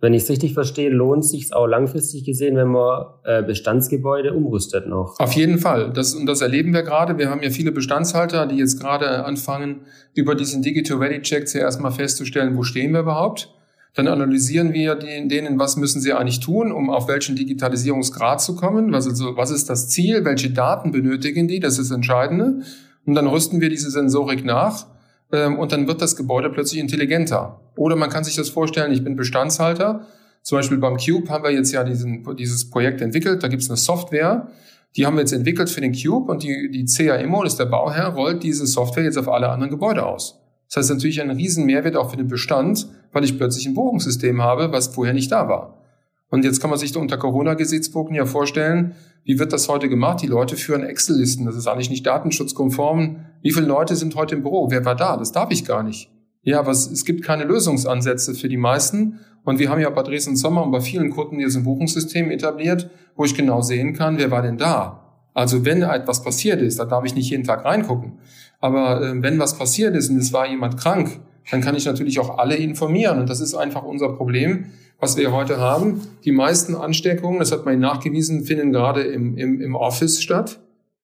[0.00, 4.32] Wenn ich es richtig verstehe, lohnt es sich auch langfristig gesehen, wenn man äh, Bestandsgebäude
[4.32, 5.18] umrüstet noch.
[5.18, 5.92] Auf jeden Fall.
[5.92, 7.18] Das, und das erleben wir gerade.
[7.18, 9.80] Wir haben ja viele Bestandshalter, die jetzt gerade anfangen,
[10.14, 13.52] über diesen Digital Ready Check zuerst mal festzustellen, wo stehen wir überhaupt.
[13.94, 18.92] Dann analysieren wir denen, was müssen sie eigentlich tun, um auf welchen Digitalisierungsgrad zu kommen.
[18.92, 20.24] Was, also, was ist das Ziel?
[20.24, 21.58] Welche Daten benötigen die?
[21.58, 22.60] Das ist das Entscheidende.
[23.06, 24.86] Und dann rüsten wir diese Sensorik nach
[25.32, 27.60] ähm, und dann wird das Gebäude plötzlich intelligenter.
[27.76, 30.06] Oder man kann sich das vorstellen, ich bin Bestandshalter.
[30.42, 33.42] Zum Beispiel beim Cube haben wir jetzt ja diesen, dieses Projekt entwickelt.
[33.42, 34.48] Da gibt es eine Software,
[34.96, 37.66] die haben wir jetzt entwickelt für den Cube und die, die CAIMO, das ist der
[37.66, 40.37] Bauherr, rollt diese Software jetzt auf alle anderen Gebäude aus.
[40.68, 44.42] Das heißt natürlich ein riesen Mehrwert auch für den Bestand, weil ich plötzlich ein Buchungssystem
[44.42, 45.82] habe, was vorher nicht da war.
[46.30, 48.94] Und jetzt kann man sich da unter Corona-Gesichtspunkten ja vorstellen,
[49.24, 50.22] wie wird das heute gemacht?
[50.22, 51.46] Die Leute führen Excel-Listen.
[51.46, 53.24] Das ist eigentlich nicht datenschutzkonform.
[53.42, 54.70] Wie viele Leute sind heute im Büro?
[54.70, 55.16] Wer war da?
[55.16, 56.10] Das darf ich gar nicht.
[56.42, 59.20] Ja, aber es, es gibt keine Lösungsansätze für die meisten.
[59.44, 62.90] Und wir haben ja bei Dresden Sommer und bei vielen Kunden jetzt ein Buchungssystem etabliert,
[63.16, 65.04] wo ich genau sehen kann, wer war denn da?
[65.34, 68.18] Also wenn etwas passiert ist, da darf ich nicht jeden Tag reingucken.
[68.60, 72.18] Aber äh, wenn was passiert ist und es war jemand krank, dann kann ich natürlich
[72.18, 73.20] auch alle informieren.
[73.20, 74.66] Und das ist einfach unser Problem,
[75.00, 76.02] was wir heute haben.
[76.24, 80.60] Die meisten Ansteckungen, das hat man nachgewiesen, finden gerade im, im, im Office statt,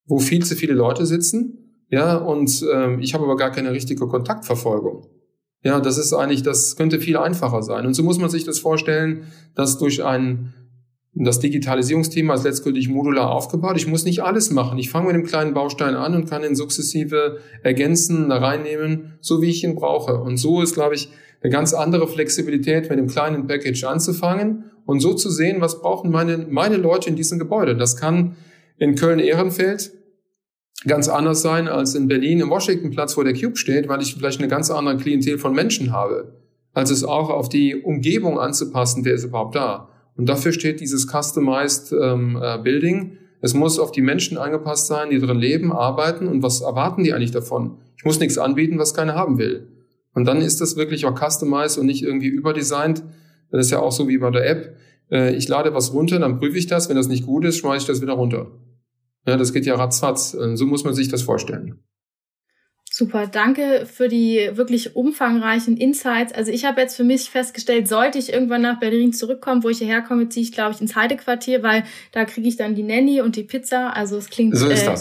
[0.07, 1.59] wo viel zu viele Leute sitzen.
[1.89, 5.07] Ja, und ähm, ich habe aber gar keine richtige Kontaktverfolgung.
[5.63, 7.87] Ja, das ist eigentlich, das könnte viel einfacher sein.
[7.87, 10.53] Und so muss man sich das vorstellen, dass durch ein
[11.17, 13.77] das Digitalisierungsthema ist letztgültig modular aufgebaut.
[13.77, 14.79] Ich muss nicht alles machen.
[14.79, 19.41] Ich fange mit einem kleinen Baustein an und kann ihn sukzessive ergänzen, da reinnehmen, so
[19.41, 20.19] wie ich ihn brauche.
[20.19, 21.09] Und so ist, glaube ich,
[21.41, 26.11] eine ganz andere Flexibilität, mit einem kleinen Package anzufangen und so zu sehen, was brauchen
[26.11, 27.77] meine, meine Leute in diesem Gebäude.
[27.77, 28.37] Das kann
[28.79, 29.93] in Köln-Ehrenfeld
[30.87, 34.41] ganz anders sein als in Berlin im Washingtonplatz, wo der Cube steht, weil ich vielleicht
[34.41, 36.41] eine ganz andere Klientel von Menschen habe.
[36.73, 39.94] Also es auch auf die Umgebung anzupassen, wer ist überhaupt da.
[40.17, 43.19] Und dafür steht dieses Customized ähm, äh, Building.
[43.41, 47.13] Es muss auf die Menschen angepasst sein, die drin leben, arbeiten und was erwarten die
[47.13, 47.79] eigentlich davon?
[47.97, 49.69] Ich muss nichts anbieten, was keiner haben will.
[50.15, 53.03] Und dann ist das wirklich auch customized und nicht irgendwie überdesignt.
[53.51, 54.77] Das ist ja auch so wie bei der App.
[55.11, 56.89] Äh, ich lade was runter, dann prüfe ich das.
[56.89, 58.51] Wenn das nicht gut ist, schmeiße ich das wieder runter.
[59.27, 60.35] Ja, das geht ja ratzfatz.
[60.35, 61.81] Äh, so muss man sich das vorstellen.
[62.97, 66.33] Super, danke für die wirklich umfangreichen Insights.
[66.33, 69.79] Also ich habe jetzt für mich festgestellt, sollte ich irgendwann nach Berlin zurückkommen, wo ich
[69.79, 71.83] hierher komme, ziehe ich, glaube ich, ins Heidequartier, weil
[72.13, 73.97] da kriege ich dann die Nanny und die Pizza.
[73.97, 74.77] Also es klingt so äh.
[74.77, 74.93] So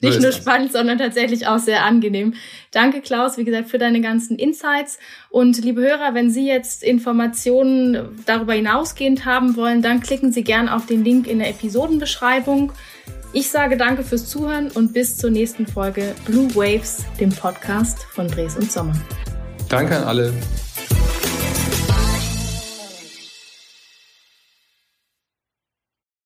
[0.00, 0.36] nicht nur das.
[0.36, 2.34] spannend, sondern tatsächlich auch sehr angenehm.
[2.70, 5.00] Danke, Klaus, wie gesagt, für deine ganzen Insights.
[5.28, 10.68] Und liebe Hörer, wenn Sie jetzt Informationen darüber hinausgehend haben wollen, dann klicken Sie gern
[10.68, 12.72] auf den Link in der Episodenbeschreibung.
[13.32, 18.26] Ich sage danke fürs Zuhören und bis zur nächsten Folge Blue Waves, dem Podcast von
[18.26, 18.94] Dres und Sommer.
[19.68, 20.32] Danke an alle.